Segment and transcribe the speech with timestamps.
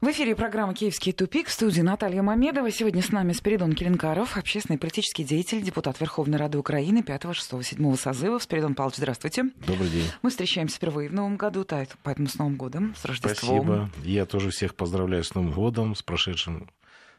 [0.00, 2.70] В эфире программа «Киевский тупик» в студии Наталья Мамедова.
[2.70, 7.96] Сегодня с нами Спиридон Келенкаров, общественный политический деятель, депутат Верховной Рады Украины 5, 6, 7
[7.96, 8.38] созыва.
[8.38, 9.50] Спиридон Павлович, здравствуйте.
[9.66, 10.04] Добрый день.
[10.22, 11.66] Мы встречаемся впервые в Новом году,
[12.04, 13.64] поэтому с Новым годом, с Рождеством.
[13.64, 13.90] Спасибо.
[14.04, 16.70] Я тоже всех поздравляю с Новым годом, с прошедшим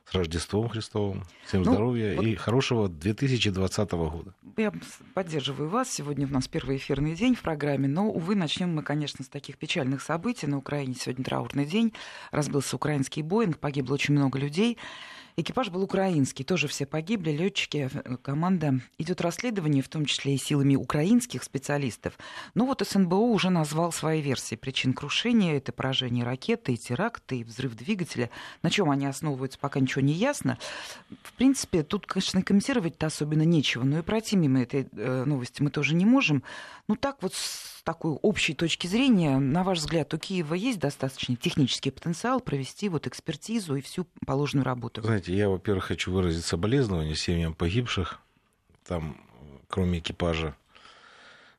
[0.10, 1.23] с Рождеством Христовым.
[1.46, 2.26] Всем ну, здоровья вот...
[2.26, 4.34] и хорошего 2020 года.
[4.58, 4.73] Я
[5.14, 5.91] поддерживаю вас.
[5.91, 7.88] Сегодня у нас первый эфирный день в программе.
[7.88, 10.48] Но, увы, начнем мы, конечно, с таких печальных событий.
[10.48, 11.94] На Украине сегодня траурный день.
[12.32, 14.77] Разбился украинский Боинг, погибло очень много людей.
[15.38, 18.80] Экипаж был украинский, тоже все погибли, летчики, э, команда.
[18.98, 22.18] Идет расследование, в том числе и силами украинских специалистов.
[22.55, 25.58] Ну вот СНБО уже назвал свои версии причин крушения.
[25.58, 28.30] Это поражение ракеты, и теракты, и взрыв двигателя.
[28.64, 30.58] На чем они основываются, пока ничего не ясно.
[31.24, 33.84] В принципе, тут, конечно, комментировать-то особенно нечего.
[33.84, 36.44] Но и пройти мимо этой э, новости мы тоже не можем.
[36.88, 37.34] Ну так вот
[37.80, 42.90] с такой общей точки зрения, на ваш взгляд, у Киева есть достаточный технический потенциал провести
[42.90, 45.02] вот экспертизу и всю положенную работу?
[45.02, 48.20] Знаете, я, во-первых, хочу выразить соболезнования семьям погибших.
[48.86, 49.16] Там,
[49.70, 50.58] кроме экипажа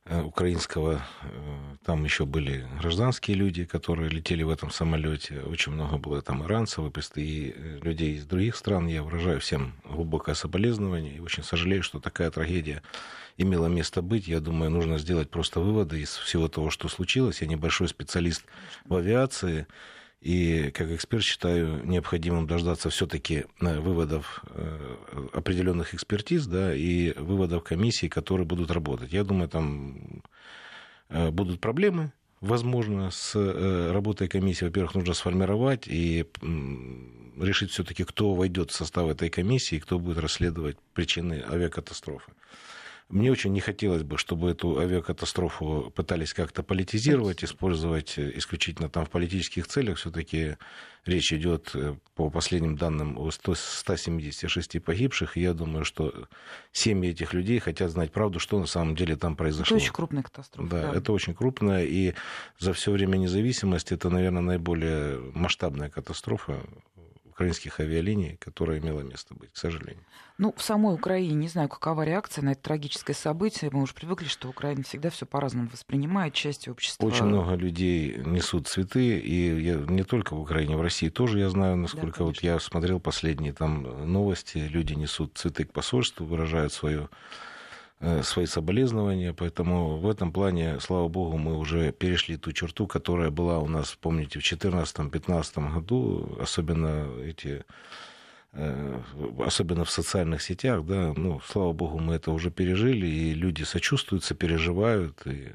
[0.08, 5.40] украинского, э, там еще были гражданские люди, которые летели в этом самолете.
[5.42, 8.86] Очень много было там иранцев и людей из других стран.
[8.86, 12.82] Я выражаю всем глубокое соболезнование и очень сожалею, что такая трагедия
[13.36, 14.26] имело место быть.
[14.26, 17.40] Я думаю, нужно сделать просто выводы из всего того, что случилось.
[17.40, 18.44] Я небольшой специалист
[18.84, 19.66] в авиации.
[20.20, 24.96] И как эксперт считаю необходимым дождаться все-таки э, выводов э,
[25.32, 29.12] определенных экспертиз да, и выводов комиссий, которые будут работать.
[29.12, 30.22] Я думаю, там
[31.08, 32.12] э, будут проблемы,
[32.42, 33.34] возможно, с
[33.92, 34.66] работой комиссии.
[34.66, 36.26] Во-первых, нужно сформировать и
[37.38, 42.32] решить все-таки, кто войдет в состав этой комиссии кто будет расследовать причины авиакатастрофы.
[43.10, 49.10] Мне очень не хотелось бы, чтобы эту авиакатастрофу пытались как-то политизировать, использовать исключительно там в
[49.10, 49.98] политических целях.
[49.98, 50.56] Все-таки
[51.04, 55.36] речь идет э, по последним данным о 176 погибших.
[55.36, 56.28] И я думаю, что
[56.72, 59.76] семьи этих людей хотят знать правду, что на самом деле там произошло.
[59.76, 60.70] Это очень крупная катастрофа.
[60.70, 60.98] Да, да.
[60.98, 61.84] это очень крупная.
[61.84, 62.14] И
[62.58, 66.60] за все время независимости это, наверное, наиболее масштабная катастрофа
[67.40, 70.04] украинских авиалиний, которая имела место быть, к сожалению.
[70.36, 73.70] Ну, в самой Украине, не знаю, какова реакция на это трагическое событие.
[73.72, 77.06] Мы уже привыкли, что Украина всегда все по-разному воспринимает, часть общества.
[77.06, 81.48] Очень много людей несут цветы, и я, не только в Украине, в России тоже я
[81.48, 86.74] знаю, насколько да, вот я смотрел последние там новости, люди несут цветы к посольству, выражают
[86.74, 87.08] свое
[88.22, 93.58] свои соболезнования, поэтому в этом плане, слава богу, мы уже перешли ту черту, которая была
[93.58, 97.64] у нас, помните, в 2014-2015 году, особенно эти
[98.52, 99.00] э,
[99.44, 104.24] особенно в социальных сетях, да, ну, слава богу, мы это уже пережили, и люди сочувствуют,
[104.24, 105.52] сопереживают, и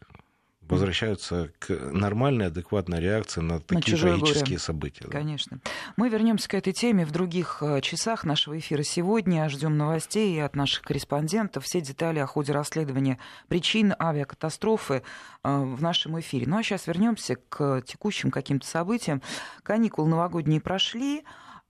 [0.67, 4.59] возвращаются к нормальной, адекватной реакции на такие на трагические горе.
[4.59, 5.07] события.
[5.07, 5.59] Конечно.
[5.97, 9.47] Мы вернемся к этой теме в других э, часах нашего эфира сегодня.
[9.49, 11.65] Ждем новостей от наших корреспондентов.
[11.65, 15.03] Все детали о ходе расследования причин авиакатастрофы
[15.43, 16.45] э, в нашем эфире.
[16.47, 19.21] Ну а сейчас вернемся к текущим каким-то событиям.
[19.63, 21.23] Каникулы новогодние прошли.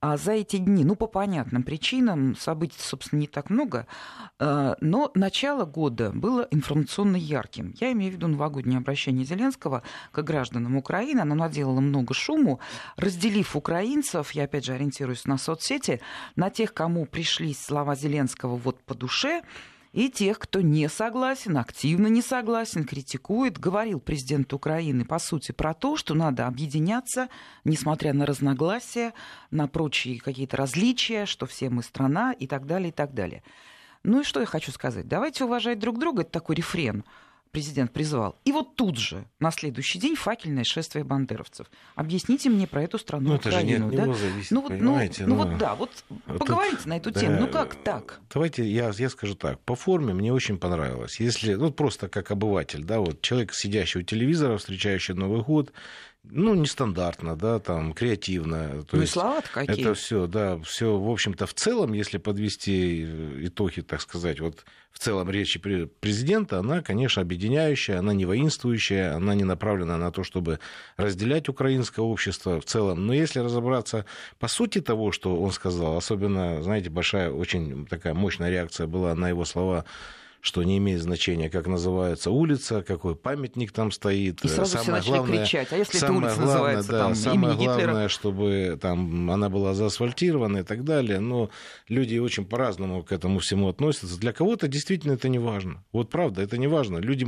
[0.07, 3.87] А за эти дни, ну, по понятным причинам, событий, собственно, не так много,
[4.39, 7.73] э, но начало года было информационно ярким.
[7.81, 11.21] Я имею в виду новогоднее обращение Зеленского к гражданам Украины.
[11.21, 12.59] Оно наделало много шуму,
[12.97, 16.01] разделив украинцев, я опять же ориентируюсь на соцсети,
[16.35, 19.41] на тех, кому пришлись слова Зеленского вот по душе,
[19.95, 23.57] и тех, кто не согласен, активно не согласен, критикует.
[23.57, 27.29] Говорил президент Украины, по сути, про то, что надо объединяться,
[27.63, 29.13] несмотря на разногласия,
[29.51, 33.41] на прочие какие-то различия, что все мы страна и так далее, и так далее.
[34.03, 35.07] Ну и что я хочу сказать?
[35.07, 37.05] Давайте уважать друг друга, это такой рефрен
[37.55, 38.35] президент призвал.
[38.43, 41.67] И вот тут же, на следующий день, факельное шествие бандеровцев.
[41.95, 43.89] Объясните мне про эту страну ну, это Украину.
[43.89, 44.19] Же не от него да?
[44.19, 45.25] зависит, ну, вот, ну, понимаете?
[45.25, 47.35] Ну, ну, вот да, вот тут, поговорите на эту тему.
[47.35, 48.19] Да, ну как так?
[48.33, 49.61] Давайте я, я скажу так.
[49.61, 51.21] По форме мне очень понравилось.
[51.21, 55.71] Если, ну просто как обыватель, да, вот человек, сидящий у телевизора, встречающий Новый год,
[56.29, 58.83] ну, нестандартно, да, там, креативно.
[58.83, 59.81] То ну, и слова какие.
[59.81, 63.03] Это все, да, все, в общем-то, в целом, если подвести
[63.45, 69.35] итоги, так сказать, вот в целом речи президента, она, конечно, объединяющая, она не воинствующая, она
[69.35, 70.59] не направлена на то, чтобы
[70.95, 73.05] разделять украинское общество в целом.
[73.05, 74.05] Но если разобраться
[74.39, 79.29] по сути того, что он сказал, особенно, знаете, большая, очень такая мощная реакция была на
[79.29, 79.85] его слова
[80.45, 84.45] что не имеет значения, как называется улица, какой памятник там стоит.
[84.45, 87.15] И сразу самое все главное, кричать, а если самое эта улица главное, называется да, там,
[87.15, 88.09] самое имени главное, Гитлера?
[88.09, 91.19] чтобы там она была заасфальтирована и так далее.
[91.19, 91.49] Но
[91.87, 94.19] люди очень по-разному к этому всему относятся.
[94.19, 95.83] Для кого-то действительно это не важно.
[95.91, 96.99] Вот правда, это не важно.
[96.99, 97.25] Люди,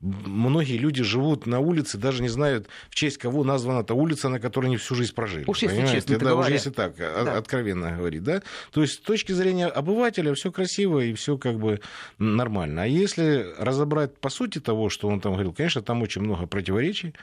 [0.00, 4.40] многие люди живут на улице, даже не знают, в честь кого названа та улица, на
[4.40, 5.44] которой они всю жизнь прожили.
[5.46, 6.00] Уж если понимаете?
[6.08, 7.38] честно да, уж если так, да.
[7.38, 8.24] откровенно говорить.
[8.24, 8.42] Да?
[8.72, 11.80] То есть с точки зрения обывателя все красиво и все как бы
[12.18, 12.47] нормально.
[12.82, 17.14] А если разобрать по сути того, что он там говорил, конечно, там очень много противоречий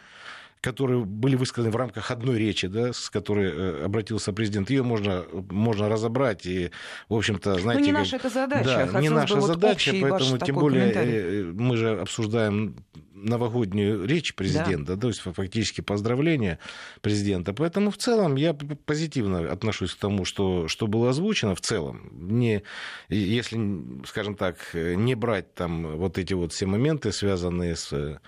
[0.61, 5.23] которые были высказаны в рамках одной речи, да, с которой э, обратился президент, ее можно,
[5.49, 6.45] можно разобрать.
[6.45, 6.71] И,
[7.07, 7.81] в общем-то, знаете...
[7.81, 8.89] Ну, не наша это задача.
[8.91, 12.75] Да, не наша вот задача, поэтому тем более э, мы же обсуждаем
[13.13, 15.01] новогоднюю речь президента, да.
[15.01, 16.59] то есть фактически поздравления
[17.01, 17.53] президента.
[17.53, 22.09] Поэтому в целом я позитивно отношусь к тому, что, что было озвучено в целом.
[22.11, 22.63] Не,
[23.09, 28.19] если, скажем так, не брать там вот эти вот все моменты, связанные с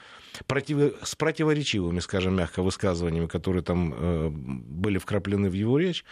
[0.46, 6.06] против, с противоречивыми, скажем мягко, высказываниями, которые там э, были вкраплены в его речь,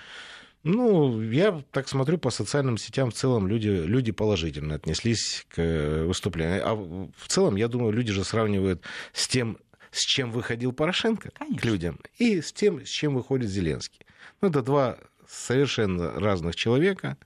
[0.65, 6.67] ну, я так смотрю по социальным сетям, в целом люди, люди положительно отнеслись к выступлению.
[6.67, 8.81] А в целом, я думаю, люди же сравнивают
[9.13, 9.59] с тем,
[9.91, 11.59] с чем выходил Порошенко Конечно.
[11.61, 14.07] к людям, и с тем, с чем выходит Зеленский.
[14.41, 14.97] Ну, это два
[15.29, 17.17] совершенно разных человека.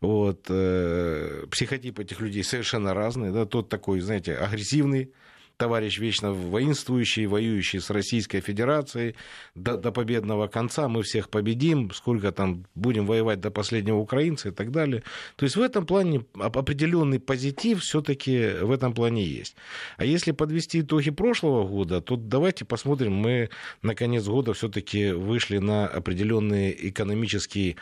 [0.00, 3.30] Вот, э, психотип этих людей совершенно разный.
[3.30, 5.12] Да, тот такой, знаете, агрессивный,
[5.60, 9.14] товарищ вечно воинствующий, воюющий с Российской Федерацией
[9.54, 14.52] до, до победного конца, мы всех победим, сколько там будем воевать до последнего украинца и
[14.52, 15.02] так далее.
[15.36, 19.54] То есть в этом плане определенный позитив все-таки в этом плане есть.
[19.98, 23.50] А если подвести итоги прошлого года, то давайте посмотрим, мы
[23.82, 27.76] на конец года все-таки вышли на определенный экономический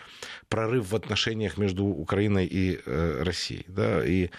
[0.48, 3.64] прорыв в отношениях между Украиной и э, Россией.
[3.69, 4.31] Да, и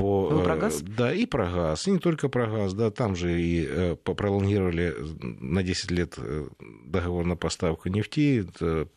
[0.00, 0.28] по...
[0.28, 0.82] Вы про газ?
[0.82, 4.94] Да, и про газ, и не только про газ, да, там же и э, пролонгировали
[5.20, 6.48] на 10 лет э,
[6.86, 8.46] договор на поставку нефти,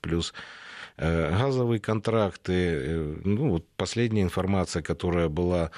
[0.02, 0.34] плюс
[0.96, 3.18] газовые контракты.
[3.24, 5.72] Ну, вот последняя информация, которая была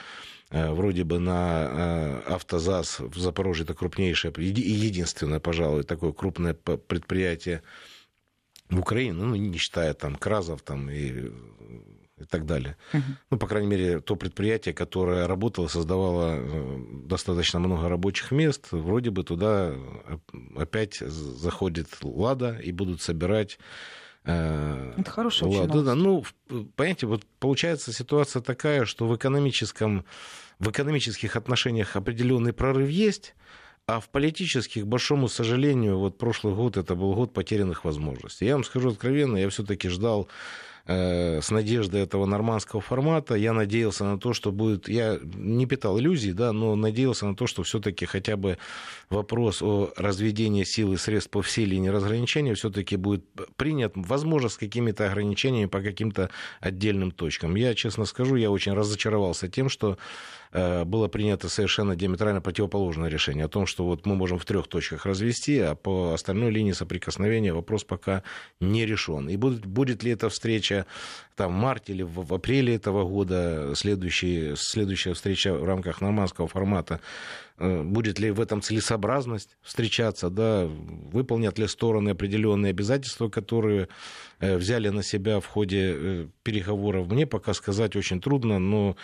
[0.51, 7.61] вроде бы на автозаз в Запорожье, это крупнейшее и единственное, пожалуй, такое крупное предприятие
[8.69, 11.31] в Украине, ну, не считая там Кразов там и
[12.17, 12.77] и так далее.
[12.93, 13.01] Uh-huh.
[13.31, 19.09] Ну, по крайней мере, то предприятие, которое работало, создавало э, достаточно много рабочих мест, вроде
[19.09, 20.17] бы туда э,
[20.55, 23.59] опять заходит Лада и будут собирать
[24.23, 26.23] э, это хорошая Ладно, да, ну,
[26.75, 30.05] понимаете, вот получается ситуация такая, что в экономическом,
[30.59, 33.35] в экономических отношениях определенный прорыв есть,
[33.87, 38.45] а в политических, к большому сожалению, вот прошлый год это был год потерянных возможностей.
[38.45, 40.27] Я вам скажу откровенно, я все-таки ждал
[40.87, 43.35] с надеждой этого нормандского формата.
[43.35, 44.87] Я надеялся на то, что будет...
[44.87, 48.57] Я не питал иллюзий, да, но надеялся на то, что все-таки хотя бы
[49.09, 54.57] вопрос о разведении сил и средств по всей линии разграничения все-таки будет принят, возможно, с
[54.57, 56.29] какими-то ограничениями по каким-то
[56.59, 57.55] отдельным точкам.
[57.55, 59.97] Я, честно скажу, я очень разочаровался тем, что
[60.57, 64.67] Э, было принято совершенно диаметрально противоположное решение о том, что вот мы можем в трех
[64.67, 68.23] точках развести, а по остальной линии соприкосновения вопрос пока
[68.61, 69.27] не решен.
[69.27, 70.74] И будет, будет ли эта встреча
[71.35, 76.99] там, в марте или в, апреле этого года, следующий, следующая встреча в рамках нормандского формата,
[77.57, 83.87] э, будет ли в этом целесообразность встречаться, да, выполнят ли стороны определенные обязательства, которые
[84.39, 88.97] э, взяли на себя в ходе переговоров, мне пока сказать очень трудно, но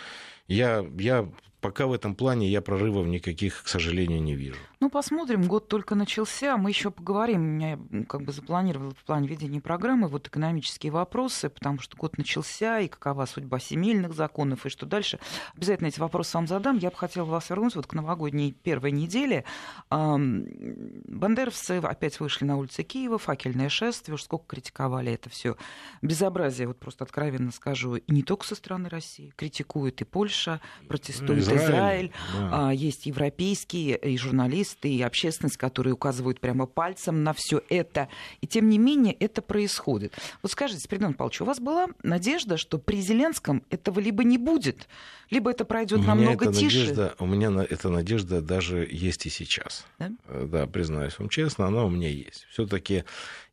[0.48, 1.28] я, я
[1.62, 4.58] пока в этом плане я прорывов никаких, к сожалению, не вижу.
[4.80, 7.40] Ну, посмотрим, год только начался, мы еще поговорим.
[7.40, 7.78] У меня
[8.08, 12.88] как бы запланировал в плане ведения программы вот экономические вопросы, потому что год начался, и
[12.88, 15.20] какова судьба семейных законов, и что дальше.
[15.56, 16.78] Обязательно эти вопросы вам задам.
[16.78, 19.44] Я бы хотела вас вернуть вот к новогодней первой неделе.
[19.88, 25.56] Бандеровцы опять вышли на улицы Киева, факельное шествие, уж сколько критиковали это все
[26.02, 29.32] безобразие, вот просто откровенно скажу, и не только со стороны России.
[29.36, 32.68] Критикует и Польша, протестует Израиль, Израиль да.
[32.68, 38.08] А, есть европейские и журналисты, и общественность, которые указывают прямо пальцем на все это.
[38.40, 40.14] И тем не менее это происходит.
[40.42, 44.88] Вот скажите, Спиридон Павлович, у вас была надежда, что при Зеленском этого либо не будет,
[45.30, 46.80] либо это пройдет намного эта тише?
[46.80, 49.86] Надежда, у меня эта надежда даже есть и сейчас.
[49.98, 50.10] Да?
[50.28, 52.46] Э, да, признаюсь вам честно, она у меня есть.
[52.50, 53.04] Все-таки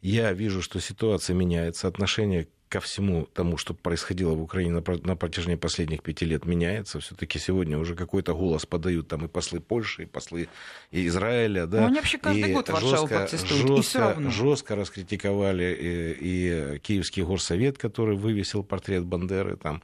[0.02, 5.56] я вижу, что ситуация меняется, отношение ко всему тому, что происходило в Украине на протяжении
[5.56, 7.00] последних пяти лет, меняется.
[7.00, 10.50] Все-таки сегодня уже какой-то голос подают там и послы Польши, и послы
[10.92, 11.66] Израиля.
[11.66, 14.30] Да, Но они вообще каждый и год Варшаву жестко, протестуют, жестко, и все равно.
[14.30, 19.82] Жестко раскритиковали и, и Киевский горсовет, который вывесил портрет Бандеры там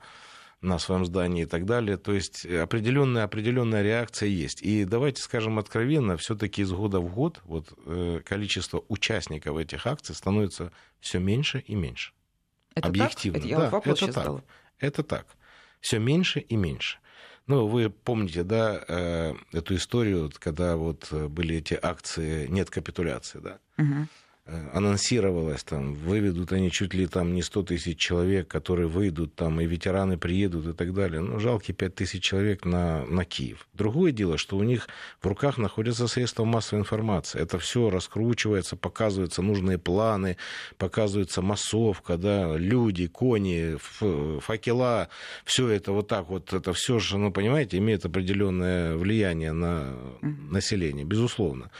[0.61, 1.97] на своем здании и так далее.
[1.97, 4.61] То есть определенная, определенная реакция есть.
[4.61, 10.13] И давайте скажем откровенно, все-таки из года в год вот, э, количество участников этих акций
[10.13, 12.14] становится все меньше и меньше.
[12.75, 13.39] Это Объективно.
[13.39, 13.47] Так?
[13.47, 14.15] Это, я да, вопрос это так.
[14.15, 14.43] Задала.
[14.79, 15.27] Это так.
[15.81, 16.99] Все меньше и меньше.
[17.47, 23.59] Ну, вы помните, да, э, эту историю, когда вот были эти акции «Нет капитуляции», да?
[23.77, 24.07] Угу.
[24.47, 29.59] Э, анонсировалось, там, выведут они чуть ли там не 100 тысяч человек, которые выйдут, там,
[29.59, 31.19] и ветераны приедут и так далее.
[31.19, 33.67] Ну, жалкие 5 тысяч человек на, на Киев.
[33.73, 34.87] Другое дело, что у них
[35.19, 37.41] в руках находятся средства массовой информации.
[37.41, 40.37] Это все раскручивается, показываются нужные планы,
[40.77, 43.77] показывается массовка, да, люди, кони,
[44.41, 45.09] факела,
[45.43, 51.03] все это вот так вот, это все же, ну, понимаете, имеет определенное влияние на население,
[51.03, 51.71] безусловно.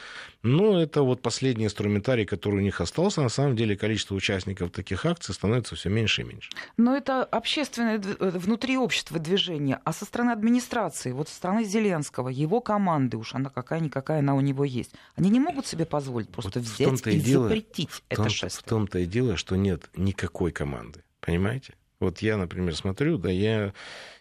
[0.46, 3.22] Но это вот последний инструментарий, который у них остался.
[3.22, 6.50] На самом деле количество участников таких акций становится все меньше и меньше.
[6.76, 9.80] Но это общественное э, внутри общества движение.
[9.84, 14.40] А со стороны администрации, вот со стороны Зеленского, его команды, уж она какая-никакая, она у
[14.40, 18.02] него есть, они не могут себе позволить просто вот взять и, и дело, запретить в
[18.08, 18.64] это шествие.
[18.66, 21.02] В том-то и дело, что нет никакой команды.
[21.20, 21.74] Понимаете?
[21.98, 23.72] Вот я, например, смотрю, да, я,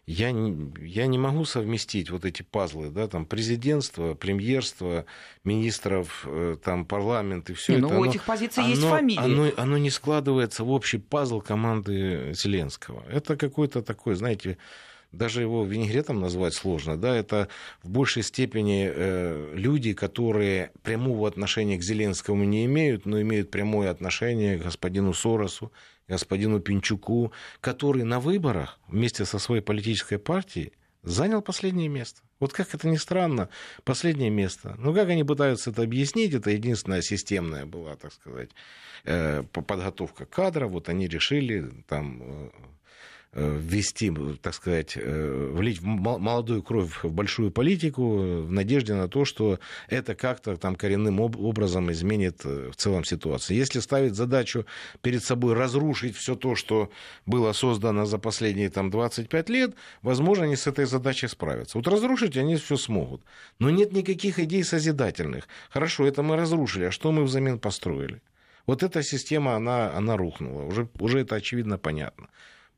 [0.05, 5.05] я, не, я не могу совместить вот эти пазлы, да, там, президентство, премьерство,
[5.43, 7.93] министров, э, там, парламент и все не, это.
[7.93, 9.19] Ну, у этих позиций оно, есть фамилии.
[9.19, 13.03] Оно, оно не складывается в общий пазл команды Зеленского.
[13.09, 14.57] Это какой-то такой, знаете,
[15.17, 17.47] даже его винегретом назвать сложно, да, это
[17.83, 23.89] в большей степени э, люди, которые прямого отношения к Зеленскому не имеют, но имеют прямое
[23.89, 25.71] отношение к господину Соросу,
[26.07, 27.31] господину Пинчуку,
[27.61, 32.21] который на выборах вместе со своей политической партией занял последнее место.
[32.39, 33.49] Вот как это ни странно,
[33.83, 34.75] последнее место.
[34.77, 38.49] Ну, как они пытаются это объяснить, это единственная системная была, так сказать,
[39.05, 40.71] э, подготовка кадров.
[40.71, 42.49] Вот они решили там Э,
[43.35, 44.11] ввести,
[44.41, 50.15] так сказать, э, влить молодую кровь в большую политику в надежде на то, что это
[50.15, 53.57] как-то там коренным образом изменит э, в целом ситуацию.
[53.57, 54.65] Если ставить задачу
[55.01, 56.89] перед собой разрушить все то, что
[57.25, 61.77] было создано за последние там, 25 лет, возможно, они с этой задачей справятся.
[61.77, 63.21] Вот разрушить они все смогут.
[63.59, 65.49] Но нет никаких идей созидательных.
[65.69, 68.21] Хорошо, это мы разрушили, а что мы взамен построили?
[68.65, 70.63] Вот эта система, она, она рухнула.
[70.63, 72.29] Уже, уже это очевидно понятно.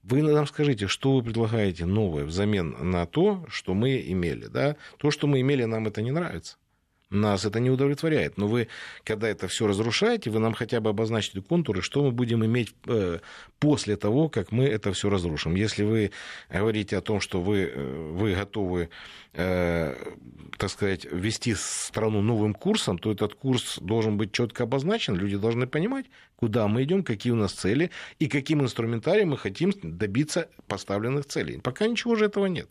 [0.10, 4.48] Вы нам скажите, что вы предлагаете новое взамен на то, что мы имели.
[4.48, 4.78] Да?
[4.98, 6.56] То, что мы имели, нам это не нравится.
[7.10, 8.38] Нас это не удовлетворяет.
[8.38, 8.68] Но вы,
[9.06, 13.20] когда это все разрушаете, вы нам хотя бы обозначите контуры, что мы будем иметь э,
[13.60, 15.56] после того, как мы это все разрушим.
[15.56, 16.12] Если вы
[16.50, 18.90] говорите о том, что вы, э, вы готовы,
[19.34, 19.96] э,
[20.58, 25.16] так сказать, вести страну новым курсом, то этот курс должен быть четко обозначен.
[25.16, 29.72] Люди должны понимать, куда мы идем, какие у нас цели и каким инструментарием мы хотим
[29.82, 31.62] добиться поставленных целей.
[31.64, 32.68] Пока ничего же этого нет.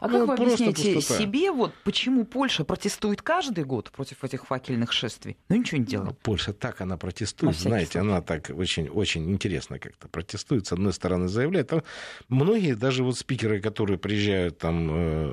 [0.00, 1.20] А ну, как вы объясняете пустота.
[1.20, 5.36] себе, вот почему Польша протестует каждый год против этих факельных шествий?
[5.48, 6.10] Ну ничего не делает.
[6.10, 8.08] Ну, Польша так она протестует, знаете, случай.
[8.08, 10.66] она так очень, очень интересно как-то протестует.
[10.66, 11.82] С одной стороны заявляет, там
[12.28, 15.32] многие, даже вот спикеры, которые приезжают там э,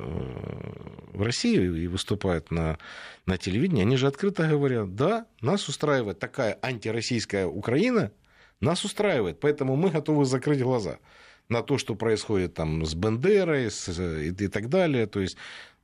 [1.13, 2.77] в Россию и выступают на,
[3.25, 8.11] на телевидении, они же открыто говорят, да, нас устраивает такая антироссийская Украина,
[8.61, 10.99] нас устраивает, поэтому мы готовы закрыть глаза
[11.49, 15.05] на то, что происходит там с Бендерой с, и, и так далее.
[15.05, 15.37] То есть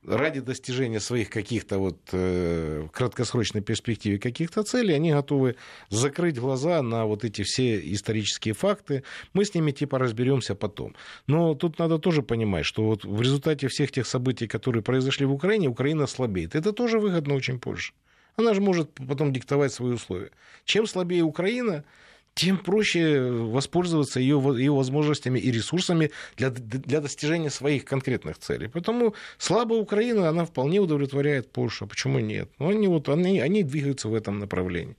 [0.04, 5.56] ради достижения своих каких-то вот э, краткосрочной перспективе каких-то целей, они готовы
[5.90, 9.04] закрыть глаза на вот эти все исторические факты.
[9.34, 10.96] Мы с ними типа разберемся потом.
[11.28, 15.34] Но тут надо тоже понимать, что вот в результате всех тех событий, которые произошли в
[15.34, 16.56] Украине, Украина слабеет.
[16.56, 17.94] Это тоже выгодно очень Польше.
[18.38, 20.32] Она же может потом диктовать свои условия.
[20.66, 21.84] Чем слабее Украина,
[22.34, 28.68] тем проще воспользоваться ее, ее возможностями и ресурсами для, для достижения своих конкретных целей.
[28.68, 31.88] Поэтому слабая Украина, она вполне удовлетворяет Польшу.
[31.88, 32.50] Почему нет?
[32.60, 34.96] Ну, они, вот, они, они двигаются в этом направлении.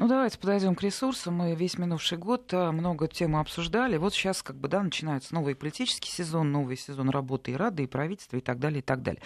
[0.00, 1.34] Ну, давайте подойдем к ресурсам.
[1.34, 3.98] Мы весь минувший год э, много тем обсуждали.
[3.98, 7.86] Вот сейчас как бы, да, начинается новый политический сезон, новый сезон работы и Рады, и
[7.86, 9.20] правительства, и так далее, и так далее.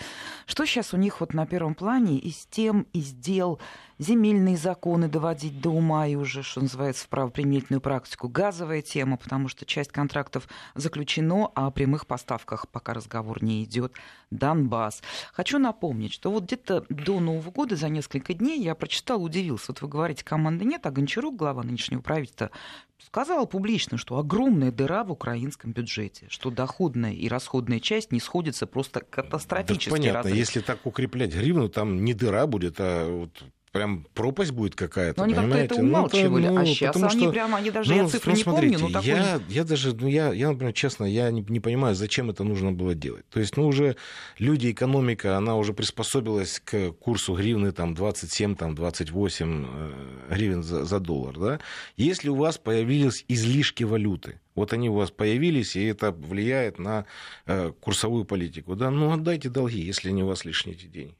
[0.46, 3.60] Что сейчас у них вот на первом плане из тем, из дел,
[3.98, 8.28] земельные законы доводить до ума и уже, что называется, в правоприменительную практику.
[8.28, 13.92] Газовая тема, потому что часть контрактов заключено, а о прямых поставках пока разговор не идет.
[14.30, 15.02] Донбасс.
[15.32, 19.66] Хочу напомнить, что вот где-то до Нового года за несколько дней я прочитал, удивился.
[19.68, 22.50] Вот вы говорите, команды нет, а Гончарук, глава нынешнего правительства,
[22.98, 28.66] сказал публично, что огромная дыра в украинском бюджете, что доходная и расходная часть не сходятся
[28.66, 29.90] просто катастрофически.
[29.90, 30.36] Да, понятно, разрыв.
[30.36, 33.44] если так укреплять гривну, там не дыра будет, а вот
[33.74, 35.18] прям пропасть будет какая-то.
[35.18, 38.08] Но они как-то это умалчивали, ну, а сейчас они что, прямо, они даже, ну, я
[38.08, 39.08] цифры ну, не смотрите, помню, но такой...
[39.08, 42.70] я, я даже, ну, я, я, например, честно, я не, не понимаю, зачем это нужно
[42.70, 43.28] было делать.
[43.30, 43.96] То есть, ну, уже
[44.38, 49.92] люди, экономика, она уже приспособилась к курсу гривны, там, 27, там, 28 э,
[50.30, 51.60] гривен за, за доллар, да.
[51.96, 57.06] Если у вас появились излишки валюты, вот они у вас появились, и это влияет на
[57.46, 61.16] э, курсовую политику, да, ну, отдайте долги, если не у вас лишние эти деньги.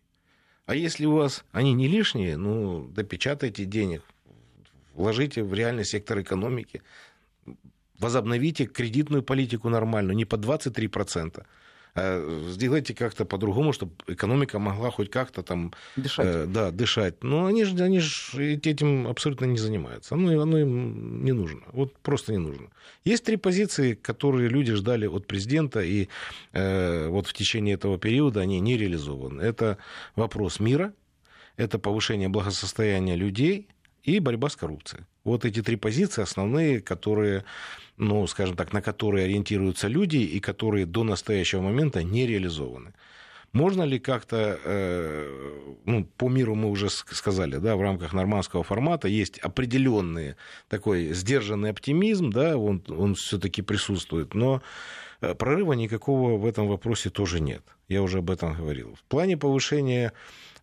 [0.66, 4.02] А если у вас они не лишние, ну, допечатайте денег,
[4.94, 6.82] вложите в реальный сектор экономики,
[7.98, 11.42] возобновите кредитную политику нормальную, не по 23%, Э,
[11.96, 15.72] сделайте как-то по-другому, чтобы экономика могла хоть как-то там...
[15.96, 16.26] Дышать.
[16.26, 17.22] Э, да, дышать.
[17.22, 20.14] Но они же они ж этим абсолютно не занимаются.
[20.14, 21.60] Оно, оно им не нужно.
[21.72, 22.68] Вот просто не нужно.
[23.04, 26.08] Есть три позиции, которые люди ждали от президента, и
[26.52, 29.40] э, вот в течение этого периода они не реализованы.
[29.42, 29.78] Это
[30.16, 30.92] вопрос мира,
[31.56, 33.68] это повышение благосостояния людей
[34.04, 35.04] и борьба с коррупцией.
[35.24, 37.44] Вот эти три позиции основные, которые
[37.96, 42.92] ну, скажем так, на которые ориентируются люди и которые до настоящего момента не реализованы.
[43.52, 49.06] Можно ли как-то, э, ну, по миру мы уже сказали, да, в рамках нормандского формата
[49.06, 50.34] есть определенный
[50.68, 54.60] такой сдержанный оптимизм, да, он, он все-таки присутствует, но
[55.20, 57.62] э, прорыва никакого в этом вопросе тоже нет.
[57.86, 58.96] Я уже об этом говорил.
[58.96, 60.12] В плане повышения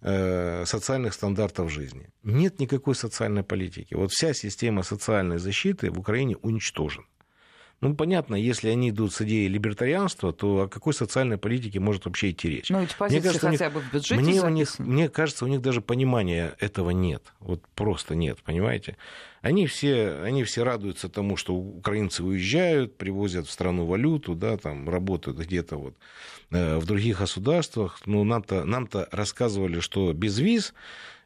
[0.01, 3.93] социальных стандартов жизни нет никакой социальной политики.
[3.93, 7.05] Вот вся система социальной защиты в Украине уничтожена.
[7.81, 12.29] Ну, понятно, если они идут с идеей либертарианства, то о какой социальной политике может вообще
[12.29, 12.69] идти речь?
[12.69, 15.45] Ну, эти позиции мне кажется, хотя них, бы в бюджете мне, у них, мне кажется,
[15.45, 17.23] у них даже понимания этого нет.
[17.39, 18.97] Вот просто нет, понимаете?
[19.41, 24.87] Они все, они все радуются тому, что украинцы уезжают, привозят в страну валюту, да, там
[24.87, 25.95] работают где-то вот
[26.51, 27.99] э, в других государствах.
[28.05, 30.75] Ну, нам-то, нам-то рассказывали, что без виз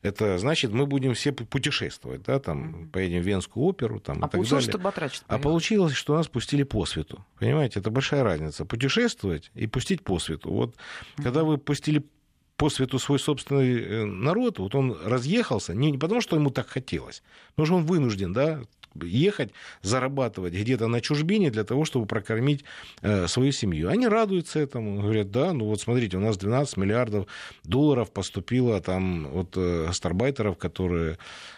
[0.05, 4.29] это значит, мы будем все путешествовать, да, там, поедем в Венскую оперу, там, а и
[4.29, 4.62] так далее.
[4.62, 7.25] Что Батрач а получилось, что нас пустили по свету.
[7.39, 8.65] Понимаете, это большая разница.
[8.65, 10.51] Путешествовать и пустить по свету.
[10.51, 10.75] Вот,
[11.17, 12.03] когда вы пустили
[12.57, 16.67] по свету свой собственный э, народ, вот он разъехался, не, не потому, что ему так
[16.67, 17.21] хотелось,
[17.57, 18.62] но что он вынужден, да,
[19.03, 22.63] ехать, зарабатывать где-то на чужбине для того, чтобы прокормить
[23.01, 23.89] э, свою семью.
[23.89, 27.27] Они радуются этому, говорят, да, ну вот смотрите, у нас 12 миллиардов
[27.63, 31.17] долларов поступило там от э, гастарбайтеров, которые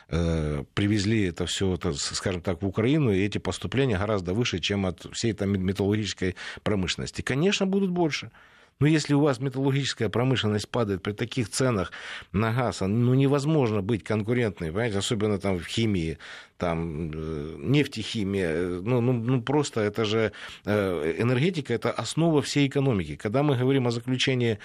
[0.09, 5.07] э, привезли это все, скажем так, в Украину, и эти поступления гораздо выше, чем от
[5.13, 7.21] всей там металлургической промышленности.
[7.21, 8.31] Конечно, будут больше.
[8.79, 11.91] Но если у вас металлургическая промышленность падает при таких ценах
[12.31, 16.19] на газ, ну, невозможно быть конкурентной, понимаете, особенно там в химии,
[16.57, 20.31] там, э, нефтехимия, э, ну, ну, ну, просто это же
[20.65, 23.15] э, энергетика, это основа всей экономики.
[23.15, 24.59] Когда мы говорим о заключении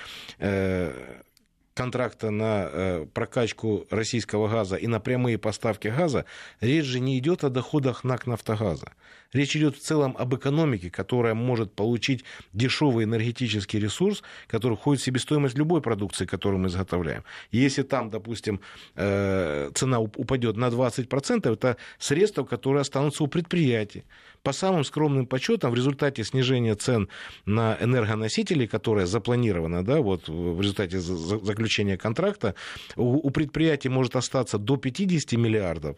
[1.74, 6.26] контракта на прокачку российского газа и на прямые поставки газа,
[6.60, 8.92] речь же не идет о доходах НАК «Нафтогаза».
[9.32, 15.04] Речь идет в целом об экономике, которая может получить дешевый энергетический ресурс, который входит в
[15.04, 17.24] себестоимость любой продукции, которую мы изготовляем.
[17.50, 18.60] Если там, допустим,
[18.94, 24.04] э, цена упадет на 20%, это средства, которые останутся у предприятий.
[24.42, 27.08] По самым скромным подсчетам, в результате снижения цен
[27.46, 32.54] на энергоносители, которое запланировано да, вот в результате заключения контракта,
[32.96, 35.96] у предприятий может остаться до 50 миллиардов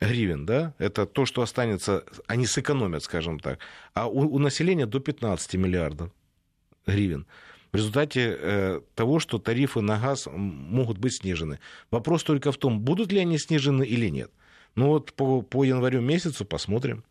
[0.00, 3.58] гривен, да, это то, что останется, они сэкономят, скажем так,
[3.94, 6.10] а у, у населения до 15 миллиардов
[6.86, 7.26] гривен
[7.72, 11.58] в результате э, того, что тарифы на газ могут быть снижены.
[11.90, 14.30] Вопрос только в том, будут ли они снижены или нет.
[14.76, 17.04] Ну вот по, по январю месяцу посмотрим.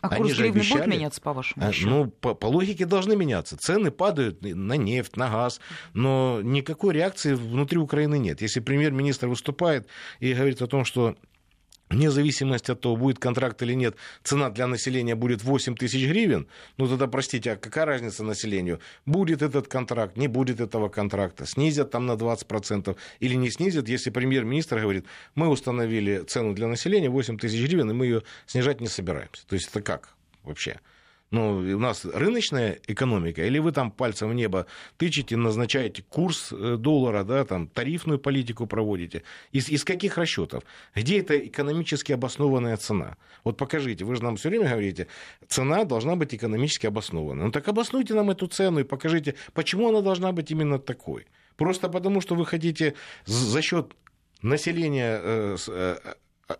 [0.00, 1.66] А курс гривны обещали, будет меняться, по-вашему?
[1.66, 3.56] А, ну, по, по логике должны меняться.
[3.56, 5.60] Цены падают на нефть, на газ,
[5.94, 8.42] но никакой реакции внутри Украины нет.
[8.42, 9.88] Если премьер-министр выступает
[10.20, 11.16] и говорит о том, что
[11.90, 16.46] вне зависимости от того, будет контракт или нет, цена для населения будет 8 тысяч гривен,
[16.76, 18.80] ну тогда, простите, а какая разница населению?
[19.04, 24.10] Будет этот контракт, не будет этого контракта, снизят там на 20% или не снизят, если
[24.10, 28.88] премьер-министр говорит, мы установили цену для населения 8 тысяч гривен, и мы ее снижать не
[28.88, 29.46] собираемся.
[29.46, 30.10] То есть это как
[30.44, 30.80] вообще?
[31.32, 36.76] Ну, у нас рыночная экономика, или вы там пальцем в небо тычете, назначаете курс э,
[36.78, 39.24] доллара, да, там, тарифную политику проводите.
[39.50, 40.62] Из, из каких расчетов?
[40.94, 43.16] Где это экономически обоснованная цена?
[43.42, 45.08] Вот покажите, вы же нам все время говорите,
[45.48, 47.46] цена должна быть экономически обоснованной.
[47.46, 51.26] Ну так обоснуйте нам эту цену и покажите, почему она должна быть именно такой.
[51.56, 53.96] Просто потому, что вы хотите за счет
[54.42, 55.96] населения э, э,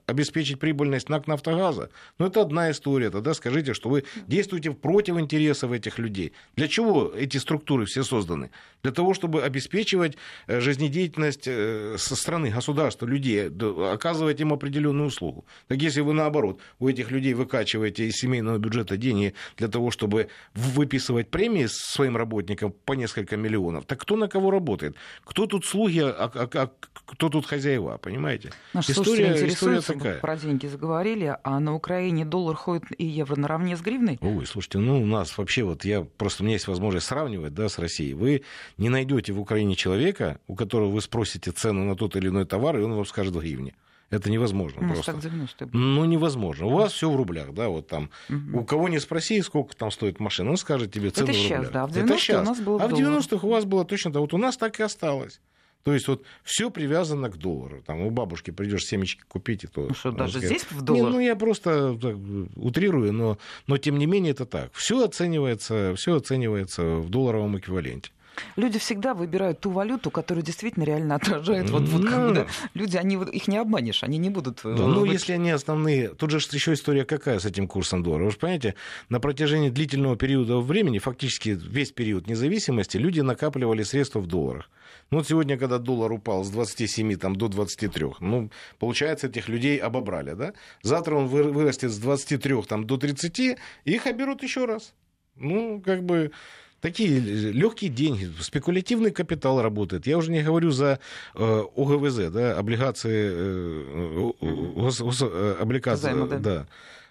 [0.07, 3.11] обеспечить прибыльность НАК «Нафтогаза», ну, это одна история.
[3.11, 6.33] Тогда скажите, что вы действуете против интересов этих людей.
[6.57, 8.51] Для чего эти структуры все созданы?
[8.83, 15.45] Для того, чтобы обеспечивать э, жизнедеятельность э, со стороны государства, людей, оказывать им определенную услугу.
[15.69, 20.29] Так если вы, наоборот, у этих людей выкачиваете из семейного бюджета деньги для того, чтобы
[20.55, 24.97] выписывать премии своим работникам по несколько миллионов, так кто на кого работает?
[25.25, 26.71] Кто тут слуги, а, а, а
[27.07, 28.53] кто тут хозяева, понимаете?
[28.73, 30.21] Наши история, история такая.
[30.21, 34.19] Про деньги заговорили, а на Украине доллар ходит и евро наравне с гривной?
[34.21, 37.69] Ой, слушайте, ну у нас вообще вот я просто, у меня есть возможность сравнивать да,
[37.69, 38.15] с Россией.
[38.15, 38.43] Вы
[38.77, 42.79] не найдете в Украине человека, у которого вы спросите цену на тот или иной товар,
[42.79, 43.75] и он вам скажет в гривне.
[44.09, 45.13] Это невозможно ну, просто.
[45.13, 46.67] Так 90 ну, невозможно.
[46.67, 48.11] У вас все в рублях, да, вот там.
[48.29, 48.61] Угу.
[48.61, 51.57] У кого не спроси, сколько там стоит машина, он скажет тебе цену Это в сейчас,
[51.57, 51.73] рублях.
[51.73, 52.43] да, в 90 Это сейчас.
[52.43, 54.21] у нас было А в 90-х у вас было точно так.
[54.21, 55.41] Вот у нас так и осталось.
[55.87, 57.81] То есть вот все привязано к доллару.
[57.87, 59.87] Там у бабушки придешь семечки купить, и то.
[59.89, 61.05] Ну что, даже сказать, здесь в доллар?
[61.05, 62.17] Не, ну я просто так,
[62.57, 64.73] утрирую, но, но тем не менее это так.
[64.75, 68.11] Все оценивается, все оценивается в долларовом эквиваленте.
[68.57, 71.71] Люди всегда выбирают ту валюту, которая действительно реально отражает.
[71.71, 74.65] Вот, вот бы, да, люди, они их не обманешь, они не будут.
[74.65, 76.09] Э, да, ну, если они основные.
[76.09, 78.25] Тут же еще история какая с этим курсом доллара.
[78.25, 78.75] Вы же понимаете,
[79.09, 84.69] на протяжении длительного периода времени, фактически весь период независимости, люди накапливали средства в долларах.
[85.11, 89.79] Ну, вот сегодня, когда доллар упал с 27 там, до 23, ну, получается, этих людей
[89.79, 90.53] обобрали, да?
[90.83, 94.95] Завтра он вырастет с 23 там, до 30, и их оберут еще раз.
[95.37, 96.33] Ну, как бы
[96.81, 100.07] такие легкие деньги, спекулятивный капитал работает.
[100.07, 100.99] Я уже не говорю за
[101.35, 104.33] э, ОГВЗ, да, облигации, э,
[104.75, 106.39] гос, гос, э, облигации, да.
[106.39, 106.67] да.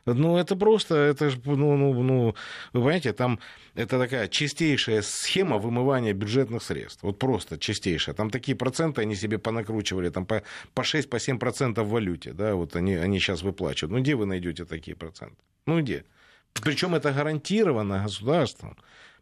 [0.05, 3.39] Ну, это просто, это же, ну, ну, ну, вы понимаете, там
[3.73, 7.01] это такая чистейшая схема вымывания бюджетных средств.
[7.01, 8.13] Вот просто чистейшая.
[8.13, 10.43] Там такие проценты они себе понакручивали, там по,
[10.75, 13.91] по 6-7% по 7 в валюте, да, вот они, они сейчас выплачивают.
[13.91, 15.37] Ну, где вы найдете такие проценты?
[15.65, 16.05] Ну, где?
[16.53, 18.77] Причем это гарантировано государством.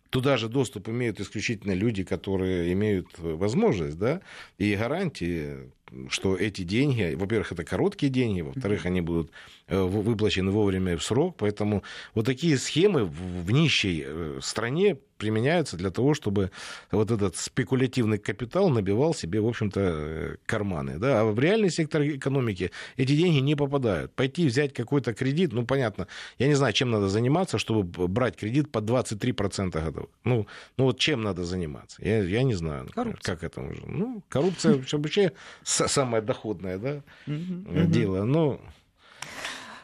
[0.10, 4.22] Туда же доступ имеют исключительно люди, которые имеют возможность, да,
[4.60, 5.72] и гарантии
[6.10, 9.32] что эти деньги, во-первых, это короткие деньги, во-вторых, они будут
[9.68, 15.90] э, выплачены вовремя в срок, поэтому вот такие схемы в нищей э, стране применяются для
[15.90, 16.52] того, чтобы
[16.92, 21.00] вот этот спекулятивный капитал набивал себе, в общем-то, э, карманы.
[21.00, 21.22] Да?
[21.22, 24.12] А в реальный сектор экономики эти деньги не попадают.
[24.14, 26.08] Пойти взять какой-то кредит, ну, понятно,
[26.40, 30.10] я не знаю, чем надо заниматься, чтобы брать кредит по 23% годовых.
[30.26, 30.46] Ну,
[30.78, 32.04] ну вот чем надо заниматься?
[32.06, 33.88] Я, я не знаю, например, как это можно.
[33.88, 35.32] Ну, коррупция вообще
[35.64, 38.26] самое доходное да, дело.
[38.26, 38.60] Но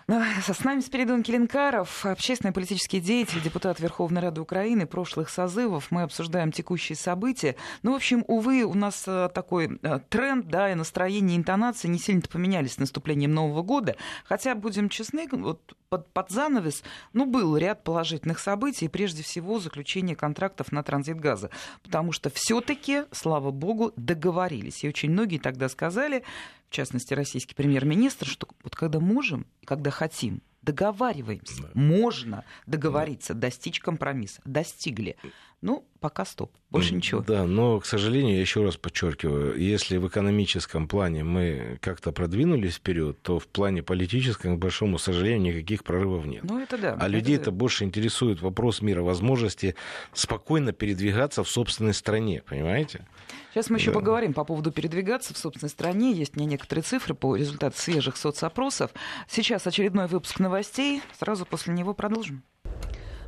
[0.10, 5.92] с нами Спиридон Келенкаров, общественный политический деятель, депутат Верховной Рады Украины прошлых созывов.
[5.92, 7.56] Мы обсуждаем текущие события.
[7.84, 11.88] Ну, в общем, увы, у нас э, такой э, тренд, да, и настроение, и интонации
[11.88, 13.98] не сильно поменялись с наступлением Нового года.
[14.24, 20.16] Хотя, будем честны, вот под, под занавес, ну, был ряд положительных событий, прежде всего заключение
[20.16, 21.52] контрактов на транзит газа.
[21.84, 24.84] Потому что все таки слава богу, договорились.
[24.84, 26.24] И очень многие тогда сказали,
[26.70, 31.70] в частности, российский премьер-министр, что вот когда можем, когда хотим, договариваемся, да.
[31.74, 33.42] можно договориться, да.
[33.48, 34.42] достичь компромисса.
[34.46, 35.16] Достигли.
[35.62, 36.52] Ну, пока стоп.
[36.70, 37.22] Больше ничего.
[37.22, 42.76] Да, но, к сожалению, я еще раз подчеркиваю, если в экономическом плане мы как-то продвинулись
[42.76, 46.44] вперед, то в плане политическом, к большому сожалению, никаких прорывов нет.
[46.44, 46.98] Ну, это да.
[47.00, 49.76] А людей это больше интересует вопрос мира, возможности
[50.14, 53.06] спокойно передвигаться в собственной стране, понимаете?
[53.52, 54.00] Сейчас мы еще да.
[54.00, 56.12] поговорим по поводу передвигаться в собственной стране.
[56.12, 58.92] Есть мне некоторые цифры по результату свежих соцопросов.
[59.28, 61.02] Сейчас очередной выпуск новостей.
[61.18, 62.44] Сразу после него продолжим.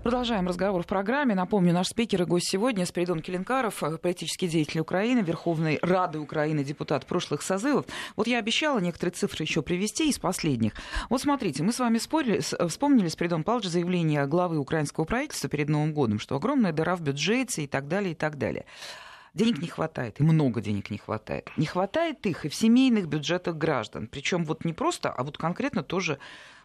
[0.04, 1.36] Продолжаем разговор в программе.
[1.36, 7.06] Напомню, наш спикер и гость сегодня Спиридон Келенкаров, политический деятель Украины, Верховной Рады Украины, депутат
[7.06, 7.86] прошлых созывов.
[8.16, 10.74] Вот я обещала некоторые цифры еще привести из последних.
[11.10, 15.94] Вот смотрите, мы с вами спорили, вспомнили, Спиридон Павлович, заявление главы украинского правительства перед Новым
[15.94, 18.66] годом, что огромная дыра в бюджете и так далее, и так далее.
[19.34, 21.50] Денег не хватает, и много денег не хватает.
[21.56, 24.08] Не хватает их и в семейных бюджетах граждан.
[24.08, 26.20] Причем вот не просто, а вот конкретно тоже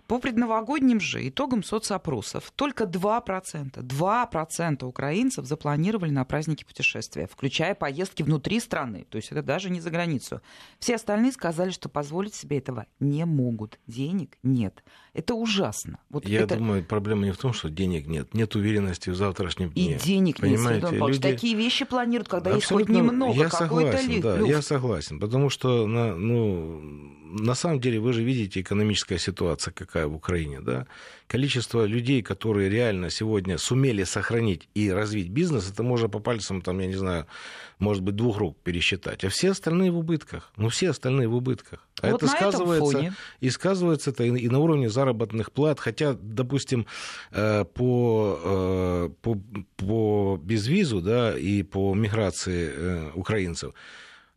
[0.06, 8.22] по предновогодним же итогам соцопросов только 2%, 2% украинцев запланировали на праздники путешествия, включая поездки
[8.22, 10.40] внутри страны, то есть это даже не за границу.
[10.78, 14.84] Все остальные сказали, что позволить себе этого не могут, денег нет.
[15.12, 15.98] Это ужасно.
[16.10, 16.56] Вот Я это...
[16.56, 19.96] думаю, проблема не в том, что денег нет, нет уверенности в завтрашнем дне.
[19.96, 20.88] И денег Понимаете?
[20.90, 21.20] нет, Люди...
[21.20, 22.92] Такие вещи планируют, когда Абсолютно...
[22.92, 24.20] есть хоть немного, я согласен, ли...
[24.20, 29.72] да, я согласен, потому что на, ну, на самом деле вы же видите экономическая ситуация
[29.72, 30.86] какая какая в Украине, да,
[31.26, 36.80] количество людей, которые реально сегодня сумели сохранить и развить бизнес, это можно по пальцам, там,
[36.80, 37.26] я не знаю,
[37.78, 39.24] может быть, двух рук пересчитать.
[39.24, 40.52] А все остальные в убытках.
[40.56, 41.86] Ну, все остальные в убытках.
[42.02, 45.80] А вот это сказывается, и сказывается это и на уровне заработных плат.
[45.80, 46.86] Хотя, допустим,
[47.32, 49.38] э, по, э, по,
[49.76, 53.72] по безвизу да, и по миграции э, украинцев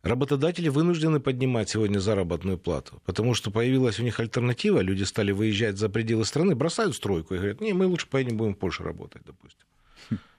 [0.02, 5.76] Работодатели вынуждены поднимать сегодня заработную плату, потому что появилась у них альтернатива, люди стали выезжать
[5.76, 9.22] за пределы страны, бросают стройку и говорят, не, мы лучше поедем, будем в Польше работать,
[9.26, 9.66] допустим.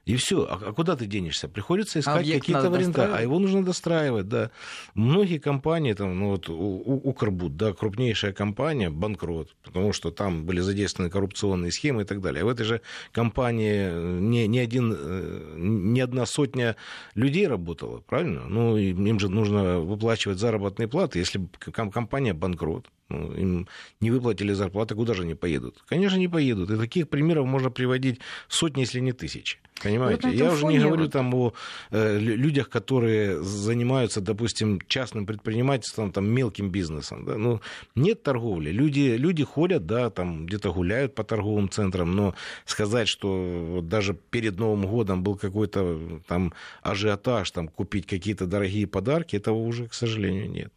[0.05, 0.47] И все.
[0.49, 1.47] А, а куда ты денешься?
[1.47, 3.01] Приходится искать а какие-то варианты.
[3.01, 4.49] А его нужно достраивать, да.
[4.95, 11.11] Многие компании, там, ну вот Укрбуд, да, крупнейшая компания, банкрот, потому что там были задействованы
[11.11, 12.41] коррупционные схемы и так далее.
[12.41, 16.75] А в этой же компании не, не, один, э, не одна сотня
[17.13, 18.45] людей работала, правильно?
[18.47, 22.87] Ну, им же нужно выплачивать заработные платы, если компания банкрот.
[23.11, 23.67] Ну, им
[23.99, 25.83] не выплатили зарплаты, куда же они поедут?
[25.87, 26.71] Конечно, не поедут.
[26.71, 29.57] И таких примеров можно приводить сотни, если не тысячи.
[29.83, 30.27] Понимаете?
[30.27, 31.11] Вот Я уже не говорю вот...
[31.11, 31.53] там о
[31.91, 37.25] э, людях, которые занимаются, допустим, частным предпринимательством, там, мелким бизнесом.
[37.25, 37.37] Да?
[37.37, 37.61] Ну,
[37.95, 38.71] нет торговли.
[38.71, 44.59] Люди, люди ходят, да, там где-то гуляют по торговым центрам, но сказать, что даже перед
[44.59, 50.49] Новым годом был какой-то там ажиотаж, там, купить какие-то дорогие подарки, этого уже, к сожалению,
[50.49, 50.71] нет.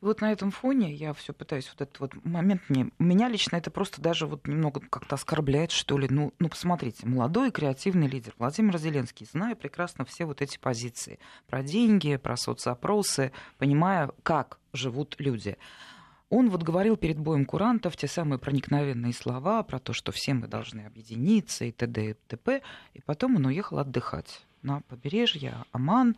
[0.00, 3.56] И вот на этом фоне я все пытаюсь вот этот вот момент мне меня лично
[3.56, 6.08] это просто даже вот немного как-то оскорбляет что ли.
[6.10, 11.62] Ну, ну посмотрите, молодой креативный лидер Владимир Зеленский, зная прекрасно все вот эти позиции про
[11.62, 15.56] деньги, про соцопросы, понимая, как живут люди.
[16.28, 20.46] Он вот говорил перед боем курантов те самые проникновенные слова про то, что все мы
[20.46, 22.10] должны объединиться и т.д.
[22.10, 22.62] и т.п.
[22.94, 26.16] И потом он уехал отдыхать на побережье Оман,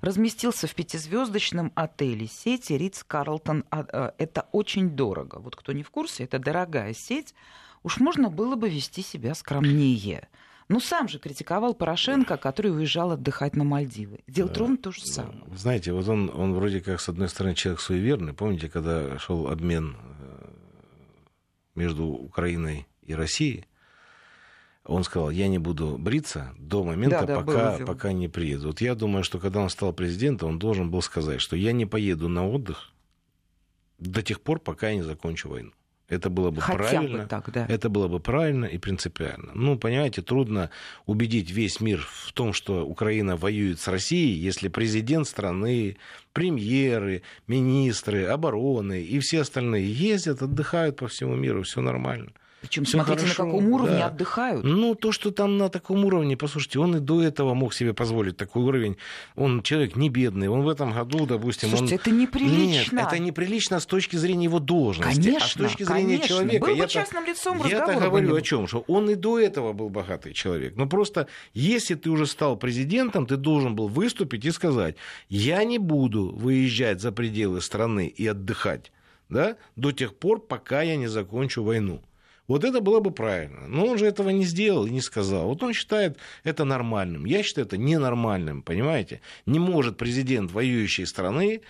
[0.00, 3.64] разместился в пятизвездочном отеле сети Ридс Карлтон.
[3.70, 5.38] Э, это очень дорого.
[5.38, 7.34] Вот кто не в курсе, это дорогая сеть.
[7.82, 10.28] Уж можно было бы вести себя скромнее.
[10.68, 14.20] Ну, сам же критиковал Порошенко, который уезжал отдыхать на Мальдивы.
[14.26, 15.44] Делает ровно то же самое.
[15.54, 18.32] Знаете, вот он, он вроде как, с одной стороны, человек суеверный.
[18.32, 20.48] Помните, когда шел обмен э,
[21.74, 23.66] между Украиной и Россией,
[24.84, 28.68] он сказал, я не буду бриться до момента, да, да, пока, пока не приеду.
[28.68, 31.86] Вот я думаю, что когда он стал президентом, он должен был сказать, что я не
[31.86, 32.92] поеду на отдых
[33.98, 35.72] до тех пор, пока я не закончу войну.
[36.06, 37.22] Это было бы Хотя правильно.
[37.22, 37.66] Бы так, да.
[37.66, 39.52] Это было бы правильно и принципиально.
[39.54, 40.68] Ну, понимаете, трудно
[41.06, 45.96] убедить весь мир в том, что Украина воюет с Россией, если президент страны,
[46.34, 52.32] премьеры, министры, обороны и все остальные ездят, отдыхают по всему миру, все нормально.
[52.64, 54.06] Причем смотрите, хорошо, на каком уровне да.
[54.06, 54.64] отдыхают.
[54.64, 58.38] Ну, то, что там на таком уровне, послушайте, он и до этого мог себе позволить
[58.38, 58.96] такой уровень.
[59.36, 61.68] Он человек не бедный, он в этом году, допустим...
[61.68, 62.00] Слушайте, он...
[62.00, 62.96] это неприлично.
[62.96, 65.20] Нет, это неприлично с точки зрения его должности.
[65.20, 66.28] Конечно, а с точки зрения конечно.
[66.28, 66.66] человека...
[66.66, 70.32] Был бы частным лицом Я-то говорю о чем, что он и до этого был богатый
[70.32, 70.74] человек.
[70.76, 74.96] Но просто, если ты уже стал президентом, ты должен был выступить и сказать,
[75.28, 78.90] я не буду выезжать за пределы страны и отдыхать
[79.28, 82.00] да, до тех пор, пока я не закончу войну.
[82.46, 83.66] Вот это было бы правильно.
[83.68, 85.48] Но он же этого не сделал и не сказал.
[85.48, 87.24] Вот он считает это нормальным.
[87.24, 89.20] Я считаю это ненормальным, понимаете?
[89.46, 91.62] Не может президент воюющей страны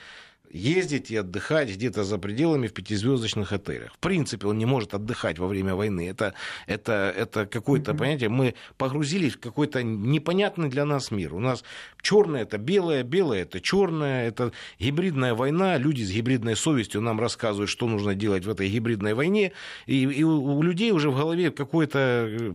[0.51, 3.93] ездить и отдыхать где-то за пределами в пятизвездочных отелях.
[3.95, 6.09] В принципе, он не может отдыхать во время войны.
[6.09, 6.35] Это,
[6.67, 7.99] это, это какое-то, mm-hmm.
[7.99, 11.35] понятие, мы погрузились в какой-то непонятный для нас мир.
[11.35, 11.65] У нас
[12.03, 15.77] черное это белое, белое это черное, это гибридная война.
[15.77, 19.53] Люди с гибридной совестью нам рассказывают, что нужно делать в этой гибридной войне.
[19.87, 22.55] И, и у людей уже в голове какое-то э,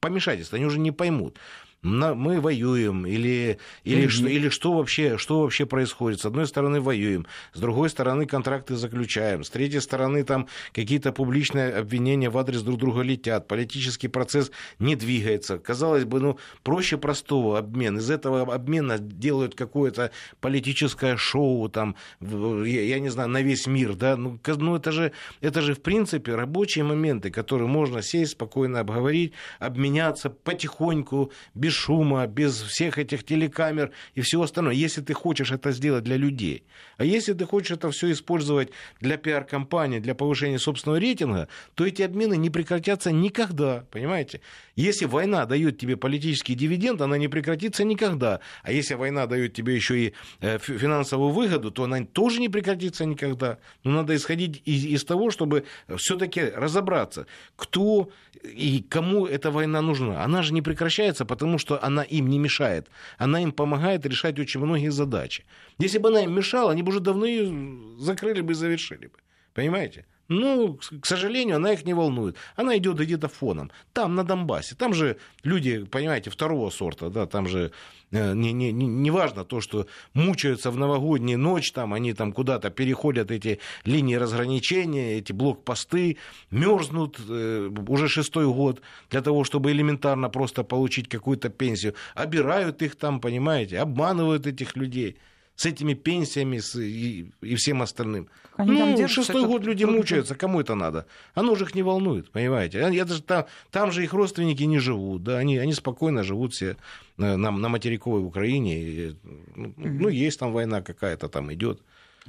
[0.00, 1.38] помешательство, они уже не поймут
[1.84, 4.08] мы воюем, или, или, mm-hmm.
[4.08, 6.20] что, или что, вообще, что вообще происходит.
[6.20, 11.74] С одной стороны воюем, с другой стороны контракты заключаем, с третьей стороны там какие-то публичные
[11.74, 15.58] обвинения в адрес друг друга летят, политический процесс не двигается.
[15.58, 17.98] Казалось бы, ну, проще простого обмен.
[17.98, 23.94] Из этого обмена делают какое-то политическое шоу, там, я, я не знаю, на весь мир,
[23.94, 28.80] да, ну, ну это, же, это же в принципе рабочие моменты, которые можно сесть, спокойно
[28.80, 35.14] обговорить, обменяться потихоньку, без без шума, без всех этих телекамер и всего остального, если ты
[35.14, 36.64] хочешь это сделать для людей.
[36.96, 42.02] А если ты хочешь это все использовать для пиар-компании, для повышения собственного рейтинга, то эти
[42.02, 44.40] обмены не прекратятся никогда, понимаете?
[44.76, 48.40] Если война дает тебе политический дивиденд, она не прекратится никогда.
[48.62, 53.04] А если война дает тебе еще и э, финансовую выгоду, то она тоже не прекратится
[53.04, 53.58] никогда.
[53.84, 55.64] Но надо исходить из, из того, чтобы
[55.96, 58.10] все-таки разобраться, кто
[58.42, 60.22] и кому эта война нужна.
[60.22, 62.88] Она же не прекращается, потому что она им не мешает.
[63.18, 65.44] Она им помогает решать очень многие задачи.
[65.78, 69.18] Если бы она им мешала, они бы уже давно ее закрыли бы и завершили бы.
[69.54, 70.06] Понимаете?
[70.28, 72.36] Ну, к сожалению, она их не волнует.
[72.56, 73.70] Она идет где-то фоном.
[73.92, 74.74] Там, на Донбассе.
[74.74, 77.72] Там же люди, понимаете, второго сорта, да, там же
[78.10, 82.70] э, не, не, не, важно то, что мучаются в новогоднюю ночь, там они там куда-то
[82.70, 86.16] переходят эти линии разграничения, эти блокпосты,
[86.50, 91.94] мерзнут э, уже шестой год для того, чтобы элементарно просто получить какую-то пенсию.
[92.14, 95.18] Обирают их там, понимаете, обманывают этих людей
[95.56, 98.28] с этими пенсиями с, и, и всем остальным.
[98.56, 101.06] Они ну, шестой год люди мучаются, кому это надо?
[101.34, 102.78] Оно же их не волнует, понимаете?
[102.78, 106.76] Это же, там, там же их родственники не живут, да, они, они спокойно живут все
[107.16, 108.82] на, на, на материковой Украине.
[108.82, 109.16] И,
[109.56, 111.80] ну, ну, есть там война какая-то там идет.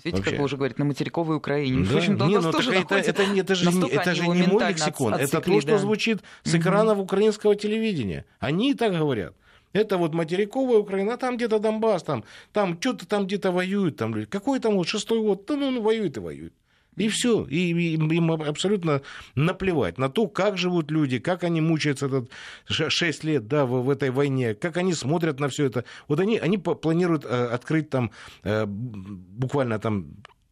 [0.03, 0.31] Видите, Вообще.
[0.31, 1.85] как вы уже говорите, на материковой Украине.
[1.89, 1.97] Да?
[1.97, 5.13] общем, не, ну, тоже это, это, это, это же, не, это же не мой лексикон,
[5.13, 5.77] это то, что да.
[5.77, 7.05] звучит с экранов угу.
[7.05, 8.25] украинского телевидения.
[8.39, 9.35] Они и так говорят.
[9.75, 13.97] Это вот материковая Украина, а там где-то Донбасс, там, там что-то там где-то воюют.
[13.97, 15.45] Там, какой там вот шестой год?
[15.45, 16.53] Да ну, ну воюет и воюет.
[16.95, 17.45] И все.
[17.49, 19.01] И, и им абсолютно
[19.35, 22.29] наплевать на то, как живут люди, как они мучаются этот
[22.69, 25.83] 6 лет да, в, в этой войне, как они смотрят на все это.
[26.07, 28.11] Вот они, они планируют э, открыть там
[28.43, 30.05] э, буквально там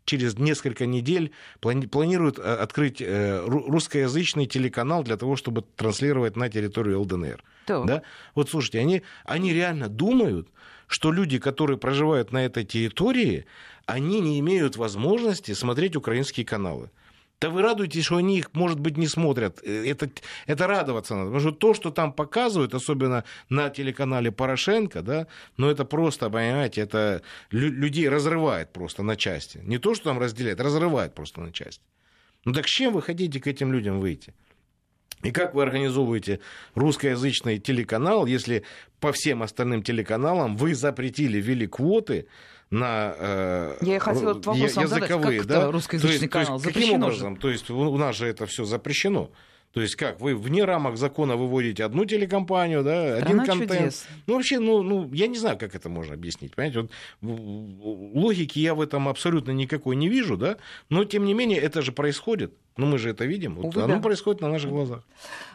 [0.04, 1.32] через несколько недель
[1.62, 7.42] планируют э, открыть русскоязычный телеканал для того, чтобы транслировать на территорию ЛДНР.
[7.86, 8.02] Да?
[8.36, 10.50] Вот слушайте, они, они реально думают,
[10.88, 13.46] что люди, которые проживают на этой территории,
[13.86, 16.92] они не имеют возможности смотреть украинские каналы.
[17.44, 19.60] Да вы радуетесь, что они их, может быть, не смотрят.
[19.64, 20.10] Э, это,
[20.46, 21.26] это радоваться надо.
[21.32, 26.80] Потому что то, что там показывают, особенно на телеканале Порошенко, да, ну это просто, понимаете,
[26.80, 27.22] это
[27.52, 29.60] людей разрывает просто на части.
[29.64, 31.84] Не то, что там разделяет, разрывает просто на части.
[32.46, 34.34] Ну так с чем вы хотите к этим людям выйти?
[35.24, 36.40] И как вы организовываете
[36.76, 38.64] русскоязычный телеканал, если
[39.00, 42.28] по всем остальным телеканалам вы запретили, ввели квоты
[42.70, 45.38] на э, Я хотела этот вопрос языковые, задать.
[45.38, 45.72] Как да?
[45.72, 46.60] русскоязычный то есть, канал?
[46.60, 47.36] То есть, каким образом?
[47.36, 47.42] Же?
[47.42, 49.32] То есть у нас же это все запрещено.
[49.74, 53.72] То есть как, вы вне рамок закона выводите одну телекомпанию, да, Страна один контент.
[53.72, 54.08] Чудес.
[54.28, 56.54] Ну, вообще, ну, ну, я не знаю, как это можно объяснить.
[56.54, 56.92] Понимаете, вот,
[58.16, 60.58] логики я в этом абсолютно никакой не вижу, да,
[60.90, 62.54] но тем не менее это же происходит.
[62.76, 63.56] Ну, мы же это видим.
[63.56, 64.00] Вот Увы, оно да.
[64.02, 65.04] происходит на наших глазах.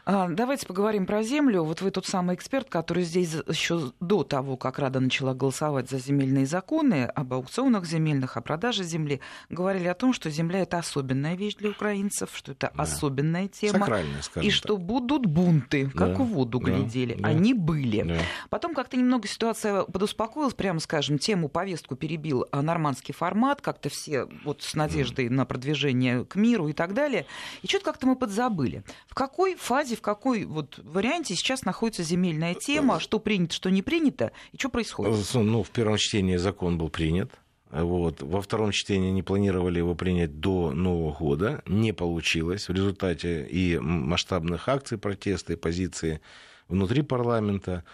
[0.05, 1.65] А, давайте поговорим про землю.
[1.65, 5.99] Вот вы тот самый эксперт, который здесь еще до того, как Рада начала голосовать за
[5.99, 11.35] земельные законы, об аукционах земельных, о продаже земли, говорили о том, что земля это особенная
[11.35, 12.83] вещь для украинцев, что это да.
[12.83, 13.81] особенная тема.
[13.81, 16.23] Сакральная, скажем И что будут бунты, как да.
[16.23, 16.71] в воду да.
[16.71, 17.15] глядели.
[17.15, 17.29] Да.
[17.29, 18.03] Они были.
[18.03, 18.19] Да.
[18.49, 24.63] Потом как-то немного ситуация подуспокоилась, прямо скажем, тему, повестку перебил нормандский формат, как-то все вот
[24.63, 27.27] с надеждой на продвижение к миру и так далее далее.
[27.63, 28.83] И что-то как-то мы подзабыли.
[29.07, 33.83] В какой фазе, в какой вот варианте сейчас находится земельная тема, что принято, что не
[33.83, 35.15] принято, и что происходит?
[35.35, 37.31] Э, ну, в первом чтении закон был принят.
[37.71, 38.23] Вот.
[38.23, 41.63] Во втором чтении не планировали его принять до Нового года.
[41.67, 42.69] Не получилось.
[42.69, 46.21] В результате и масштабных акций протеста, и позиции
[46.69, 47.85] внутри парламента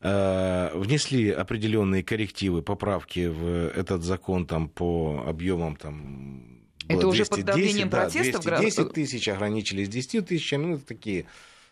[0.00, 7.24] э, внесли определенные коррективы, поправки в этот закон там, по объемам там, это 210, уже
[7.24, 8.44] под давлением да, протестов?
[8.44, 11.26] 210 тысяч, ограничились 10 тысячами, ну, такие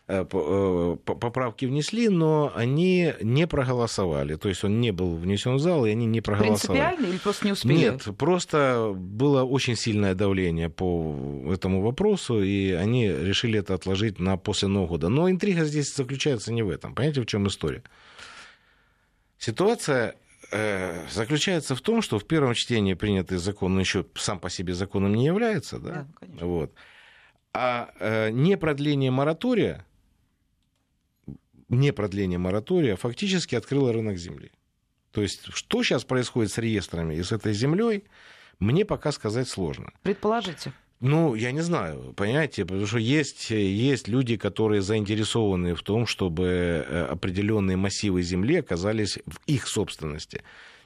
[0.07, 4.35] э, э, поправки внесли, но они не проголосовали.
[4.35, 6.79] То есть он не был внесен в зал, и они не проголосовали.
[6.79, 7.77] Принципиально или просто не успели?
[7.77, 14.37] Нет, просто было очень сильное давление по этому вопросу, и они решили это отложить на
[14.37, 15.09] после Нового года.
[15.09, 16.93] Но интрига здесь заключается не в этом.
[16.93, 17.83] Понимаете, в чем история?
[19.37, 20.15] Ситуация
[21.11, 25.13] заключается в том, что в первом чтении принятый закон, он еще сам по себе законом
[25.13, 26.07] не является, да?
[26.21, 26.73] да вот.
[27.53, 29.85] А э, не продление моратория,
[31.69, 34.51] не продление моратория фактически открыло рынок земли.
[35.11, 38.03] То есть, что сейчас происходит с реестрами и с этой землей,
[38.59, 39.93] мне пока сказать сложно.
[40.03, 40.73] Предположите.
[41.01, 46.45] Ну, я не знаю, понимаете, потому что есть, есть люди, которые заинтересованы в том, чтобы
[46.45, 50.41] э, определенные массивы земли оказались в их собственности.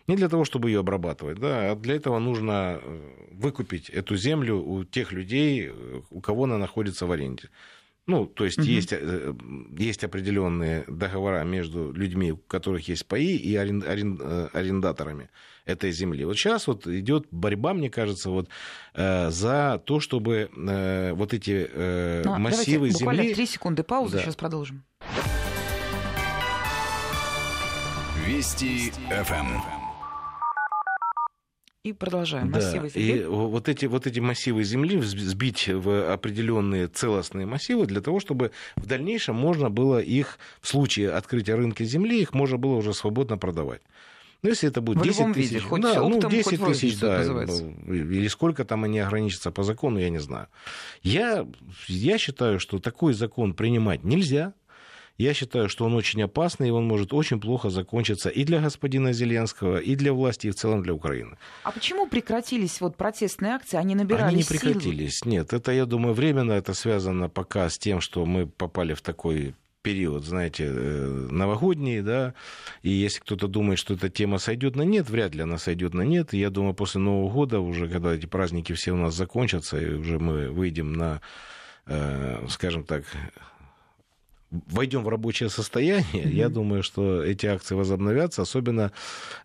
[0.08, 4.58] Не для того, чтобы ее обрабатывать, да, а для этого нужно э, выкупить эту землю
[4.58, 7.50] у тех людей, э, у кого она находится в аренде.
[8.08, 8.66] Ну, то есть угу.
[8.66, 8.92] есть,
[9.78, 15.30] есть определенные договора между людьми, у которых есть паи, и арендаторами
[15.70, 16.26] этой земли.
[16.26, 18.50] Вот сейчас вот идет борьба, мне кажется, вот,
[18.96, 23.36] э, за то, чтобы э, вот эти э, ну, массивы давайте, буквально земли...
[23.36, 24.24] три секунды паузы, да.
[24.24, 24.84] сейчас продолжим.
[28.26, 29.80] Вести ФМ.
[31.84, 32.52] И продолжаем.
[32.52, 33.22] Массивы да, земли.
[33.22, 38.52] И вот эти, вот эти массивы земли сбить в определенные целостные массивы для того, чтобы
[38.76, 43.38] в дальнейшем можно было их, в случае открытия рынка земли, их можно было уже свободно
[43.38, 43.82] продавать.
[44.42, 47.00] Но если это будет в 10 тысяч, виде, хоть да, оптом, ну, 10 хоть тысяч,
[47.00, 47.64] да, называется.
[47.88, 50.48] или сколько там они ограничатся по закону, я не знаю.
[51.04, 51.46] Я,
[51.88, 54.54] я считаю, что такой закон принимать нельзя.
[55.18, 59.12] Я считаю, что он очень опасный, и он может очень плохо закончиться и для господина
[59.12, 61.38] Зеленского, и для власти, и в целом для Украины.
[61.64, 63.76] А почему прекратились вот протестные акции?
[63.76, 65.26] Они набирали Они не прекратились.
[65.26, 66.54] Нет, это, я думаю, временно.
[66.54, 72.34] Это связано пока с тем, что мы попали в такой период, знаете, э, новогодний, да,
[72.82, 76.02] и если кто-то думает, что эта тема сойдет на нет, вряд ли она сойдет на
[76.02, 76.34] нет.
[76.34, 80.20] Я думаю, после Нового года, уже когда эти праздники все у нас закончатся, и уже
[80.20, 81.22] мы выйдем на,
[81.86, 83.04] э, скажем так,
[84.52, 86.34] войдем в рабочее состояние, mm-hmm.
[86.34, 88.92] я думаю, что эти акции возобновятся, особенно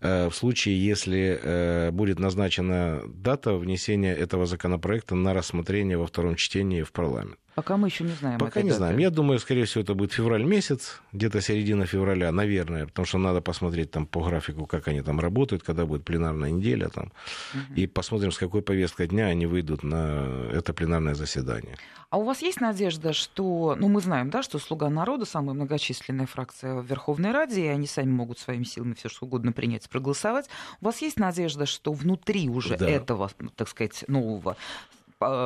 [0.01, 6.37] э, в случае, если э, будет назначена дата внесения этого законопроекта на рассмотрение во втором
[6.37, 7.39] чтении в парламент.
[7.55, 8.38] Пока мы еще не знаем.
[8.38, 8.78] Пока не даты.
[8.78, 8.98] знаем.
[8.98, 13.40] Я думаю, скорее всего, это будет февраль месяц, где-то середина февраля, наверное, потому что надо
[13.40, 17.12] посмотреть там по графику, как они там работают, когда будет пленарная неделя там,
[17.55, 17.74] угу.
[17.76, 21.76] и посмотрим, с какой повесткой дня они выйдут на это пленарное заседание.
[22.11, 26.26] А у вас есть надежда, что, ну мы знаем, да, что «Слуга народа» самая многочисленная
[26.26, 30.48] фракция в Верховной Раде, и они сами могут своими силами все что угодно принять, проголосовать.
[30.80, 32.88] У вас есть надежда, что внутри уже да.
[32.88, 34.57] этого, так сказать, нового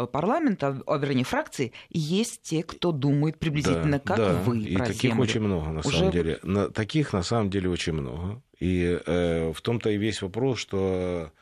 [0.06, 4.32] парламента, а, вернее, фракции, есть те, кто думает приблизительно да, как да.
[4.34, 5.22] вы И про таких землю.
[5.22, 5.98] очень много, на Уже...
[5.98, 6.38] самом деле.
[6.42, 8.42] На, таких, на самом деле, очень много.
[8.58, 11.32] И э, в том-то и весь вопрос, что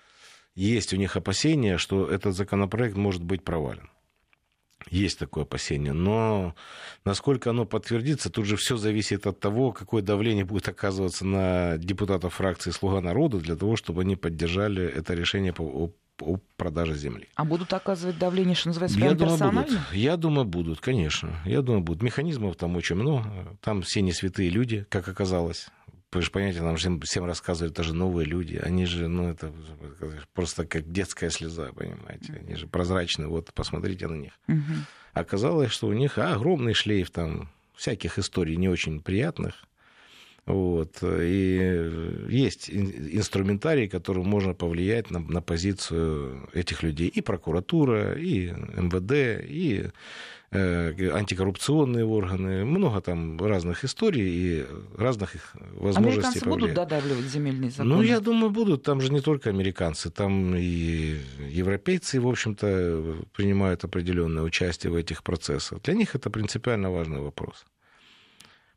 [0.54, 3.90] есть у них опасения, что этот законопроект может быть провален.
[4.90, 5.92] Есть такое опасение.
[5.92, 6.54] Но
[7.04, 12.34] насколько оно подтвердится, тут же все зависит от того, какое давление будет оказываться на депутатов
[12.34, 17.28] фракции «Слуга народа» для того, чтобы они поддержали это решение по о продаже земли.
[17.34, 19.80] А будут оказывать давление, что называется, Я думаю, будут.
[19.92, 21.40] Я думаю, будут, конечно.
[21.44, 22.02] Я думаю, будут.
[22.02, 23.56] Механизмов там очень много.
[23.60, 25.68] Там все не святые люди, как оказалось.
[26.12, 28.56] Вы же понимаете, нам всем, всем рассказывают даже новые люди.
[28.56, 29.52] Они же, ну, это
[30.32, 32.40] просто как детская слеза, понимаете.
[32.40, 33.28] Они же прозрачные.
[33.28, 34.32] Вот, посмотрите на них.
[34.48, 34.72] Угу.
[35.12, 39.65] Оказалось, что у них огромный шлейф там всяких историй не очень приятных.
[40.46, 41.02] Вот.
[41.02, 41.90] И
[42.28, 47.08] есть инструментарий, которым можно повлиять на, на позицию этих людей.
[47.08, 49.90] И прокуратура, и МВД, и
[50.52, 52.64] э, антикоррупционные органы.
[52.64, 54.66] Много там разных историй и
[54.96, 56.60] разных их возможностей Американцы повлиять.
[56.60, 57.96] будут додавливать земельные законы?
[57.96, 58.84] Ну, я думаю, будут.
[58.84, 61.16] Там же не только американцы, там и
[61.48, 65.82] европейцы, в общем-то, принимают определенное участие в этих процессах.
[65.82, 67.64] Для них это принципиально важный вопрос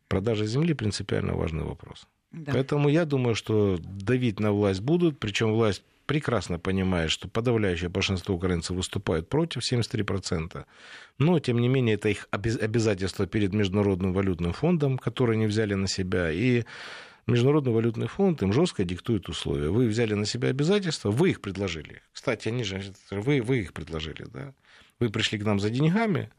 [0.09, 2.07] продажа земли принципиально важный вопрос.
[2.31, 2.51] Да.
[2.51, 8.35] Поэтому я думаю, что давить на власть будут, причем власть прекрасно понимает, что подавляющее большинство
[8.35, 10.65] украинцев выступают против, 73%.
[11.19, 15.87] Но, тем не менее, это их обязательство перед Международным валютным фондом, который они взяли на
[15.87, 16.31] себя.
[16.31, 16.63] И
[17.27, 19.69] Международный валютный фонд им жестко диктует условия.
[19.69, 22.01] Вы взяли на себя обязательства, вы их предложили.
[22.11, 22.81] Кстати, они же,
[23.11, 24.53] вы, вы их предложили, да.
[24.99, 26.31] Вы пришли к нам за деньгами,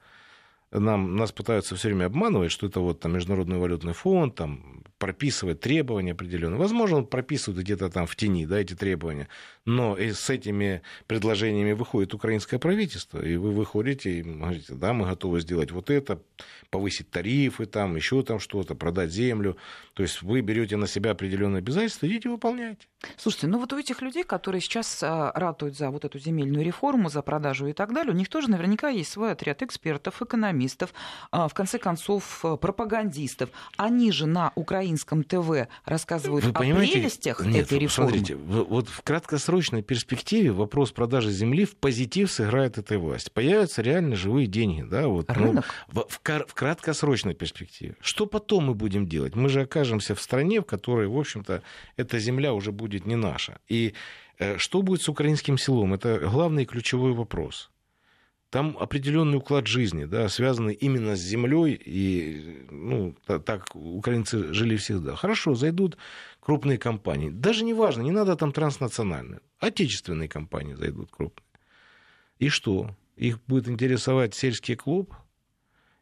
[0.72, 5.60] нам, нас пытаются все время обманывать, что это вот там Международный валютный фонд там, прописывает
[5.60, 6.58] требования определенные.
[6.58, 9.28] Возможно, он прописывает где-то там в тени да, эти требования,
[9.64, 15.06] но и с этими предложениями выходит украинское правительство, и вы выходите и говорите, да, мы
[15.06, 16.22] готовы сделать вот это,
[16.70, 19.56] повысить тарифы, там, еще там что-то, продать землю.
[19.94, 22.86] То есть вы берете на себя определенные обязательства, идите выполняйте.
[23.16, 27.08] Слушайте, ну вот у этих людей, которые сейчас а, ратуют за вот эту земельную реформу,
[27.08, 30.92] за продажу и так далее, у них тоже наверняка есть свой отряд экспертов, экономистов,
[31.30, 33.50] а, в конце концов, а, пропагандистов.
[33.76, 36.92] Они же на украинском ТВ рассказывают Вы о понимаете?
[36.94, 38.10] прелестях Нет, этой реформы.
[38.10, 43.30] Смотрите, вот в краткосрочной перспективе вопрос продажи земли в позитив сыграет этой власти.
[43.32, 44.82] Появятся реально живые деньги.
[44.82, 45.64] Да, вот, Рынок?
[45.92, 47.96] Ну, в, в, в краткосрочной перспективе.
[48.00, 49.34] Что потом мы будем делать?
[49.36, 51.62] Мы же окажемся в стране, в которой, в общем-то,
[51.96, 53.60] эта земля уже будет не наша.
[53.68, 53.94] И
[54.38, 55.94] э, что будет с украинским селом?
[55.94, 57.70] Это главный ключевой вопрос.
[58.50, 65.14] Там определенный уклад жизни, да, связанный именно с землей, и ну, так украинцы жили всегда.
[65.14, 65.96] Хорошо, зайдут
[66.40, 67.30] крупные компании.
[67.30, 69.40] Даже не важно, не надо там транснациональные.
[69.60, 71.46] Отечественные компании зайдут крупные.
[72.40, 72.96] И что?
[73.16, 75.14] Их будет интересовать сельский клуб,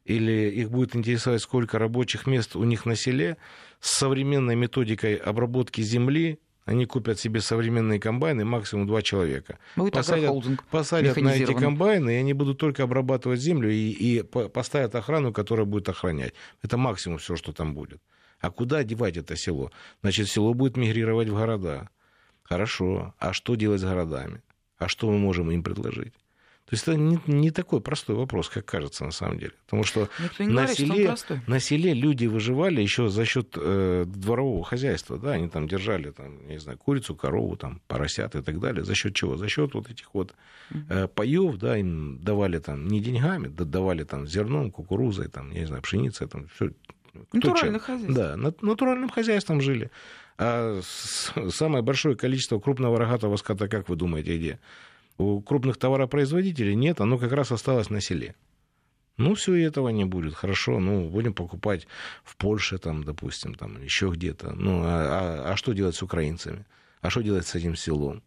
[0.09, 3.36] или их будет интересовать, сколько рабочих мест у них на селе,
[3.78, 6.39] с современной методикой обработки земли,
[6.69, 9.59] они купят себе современные комбайны, максимум два человека.
[9.77, 10.31] Ну, и посадят
[10.71, 15.64] посадят на эти комбайны, и они будут только обрабатывать землю и, и поставят охрану, которая
[15.64, 16.35] будет охранять.
[16.62, 18.03] Это максимум все, что там будет.
[18.39, 19.73] А куда девать это село?
[20.03, 21.89] Значит, село будет мигрировать в города.
[22.43, 23.14] Хорошо.
[23.19, 24.43] А что делать с городами?
[24.77, 26.12] А что мы можем им предложить?
[26.69, 29.53] То есть это не, не такой простой вопрос, как кажется на самом деле.
[29.64, 31.41] Потому что, на, что селе, простой.
[31.47, 35.16] на селе люди выживали еще за счет э, дворового хозяйства.
[35.16, 35.33] Да?
[35.33, 38.85] Они там держали, там, я не знаю, курицу, корову, там, поросят и так далее.
[38.85, 39.39] За счет чего?
[39.39, 40.35] За счет вот этих вот
[40.91, 45.61] э, паев, да, им давали там не деньгами, да, давали там зерном, кукурузой, там, я
[45.61, 46.73] не знаю, пшеницей, там, все.
[47.33, 48.14] Натуральное хозяйство.
[48.14, 49.91] Да, нат- натуральным хозяйством жили.
[50.37, 50.81] А
[51.51, 54.59] самое большое количество крупного рогатого скота, как вы думаете, где?
[55.19, 58.35] У крупных товаропроизводителей нет, оно как раз осталось на селе.
[59.16, 60.35] Ну, все этого не будет.
[60.35, 61.89] Хорошо, ну, будем покупать
[62.23, 64.53] в Польше, там, допустим, там, еще где-то.
[64.53, 64.87] Ну, а,
[65.49, 66.64] а- а что делать с украинцами?
[67.01, 68.23] А что делать с этим селом?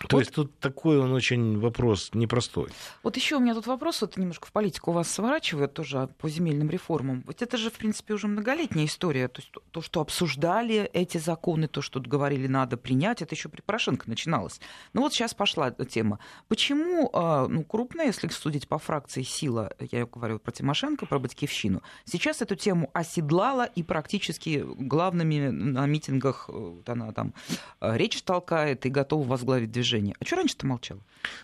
[0.00, 0.20] То Вот.
[0.20, 2.68] есть тут такой он очень вопрос непростой.
[3.02, 6.70] Вот еще у меня тут вопрос, вот немножко в политику вас сворачивают тоже по земельным
[6.70, 7.22] реформам.
[7.26, 9.28] Вот это же, в принципе, уже многолетняя история.
[9.28, 13.48] То есть то- то, что обсуждали эти законы, то, что говорили, надо принять, это еще
[13.48, 14.60] при Порошенко начиналось.
[14.92, 16.18] Ну вот сейчас пошла тема.
[16.48, 21.82] Почему, а, ну, крупная, если судить по фракции сила, я говорю про Тимошенко, про Батькивщину,
[22.04, 27.34] сейчас эту тему оседлала и практически главными на митингах э, она там
[27.80, 29.87] э, речь толкает и готова возглавить движение.
[29.96, 30.98] А что раньше-то молчал?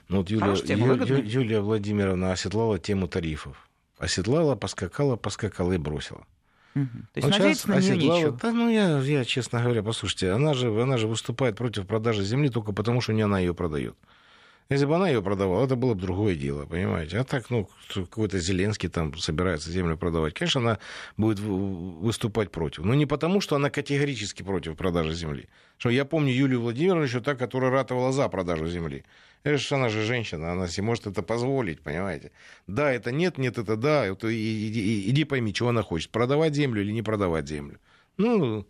[0.08, 1.04] Ну, вот Юлия, тема, Ю-.
[1.04, 3.68] Ю- Юлия Владимировна оседлала тему тарифов.
[3.98, 6.26] Оседлала, поскакала, поскакала и бросила.
[6.74, 7.08] Мгм.
[7.12, 8.16] То есть надеяться на нее оседлала.
[8.18, 8.38] нечего.
[8.42, 12.48] Да, ну, я, я, честно говоря, послушайте, она же, она же выступает против продажи земли
[12.48, 13.96] только потому, что не она ее продает.
[14.70, 17.18] Если бы она ее продавала, это было бы другое дело, понимаете?
[17.18, 20.32] А так, ну, какой-то Зеленский там собирается землю продавать.
[20.32, 20.78] Конечно, она
[21.18, 22.84] будет выступать против.
[22.84, 25.48] Но не потому, что она категорически против продажи земли.
[25.76, 29.04] Что я помню Юлию Владимировну еще та, которая ратовала за продажу земли.
[29.42, 32.30] Это ж она же женщина, она себе может это позволить, понимаете?
[32.66, 34.06] Да, это нет, нет, это да.
[34.08, 36.10] Вот и- и- и- иди пойми, чего она хочет.
[36.10, 37.78] Продавать землю или не продавать землю.
[38.16, 38.62] Ну,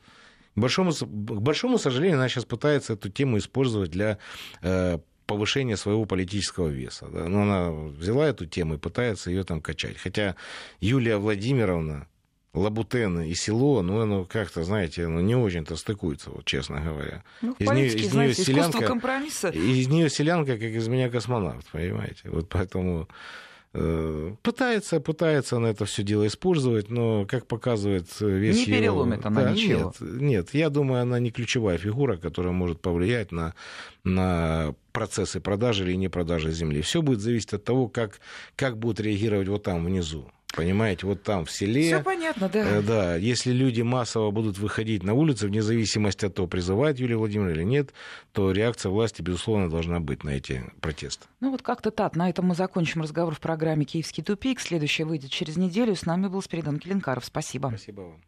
[0.56, 1.04] к большому, к
[1.40, 4.18] большому сожалению, она сейчас пытается эту тему использовать для
[4.62, 7.06] э, повышения своего политического веса.
[7.12, 7.28] Да?
[7.28, 9.96] Но она взяла эту тему и пытается ее там качать.
[9.98, 10.36] Хотя
[10.80, 12.06] Юлия Владимировна,
[12.52, 17.24] Лабутен и село, ну, оно как-то, знаете, ну, не очень-то стыкуется, вот, честно говоря.
[17.42, 19.48] Ну, Из политике, из знаете, искусство селянка- компромисса.
[19.48, 22.30] Из нее селянка, как из меня космонавт, понимаете?
[22.30, 23.08] Вот поэтому
[24.42, 29.50] пытается, пытается она это все дело использовать, но, как показывает весь Не переломит она Да,
[29.50, 29.92] ничего.
[30.00, 33.54] Нет, нет, я думаю, она не ключевая фигура, которая может повлиять на,
[34.04, 36.82] на процессы продажи или не продажи земли.
[36.82, 38.20] Все будет зависеть от того, как,
[38.54, 40.30] как будут реагировать вот там внизу.
[40.56, 41.82] Понимаете, вот там в селе.
[41.86, 42.60] Все понятно, да.
[42.60, 47.16] Э, Да, если люди массово будут выходить на улицы, вне зависимости от того, призывает Юлия
[47.16, 47.92] Владимировна или нет,
[48.32, 51.26] то реакция власти, безусловно, должна быть на эти протесты.
[51.40, 52.16] Ну вот как-то так.
[52.16, 54.60] На этом мы закончим разговор в программе «Киевский тупик».
[54.60, 55.94] Следующая выйдет через неделю.
[55.96, 57.24] С нами был Спиридон Келенкаров.
[57.24, 57.68] Спасибо.
[57.68, 58.20] Спасибо вам.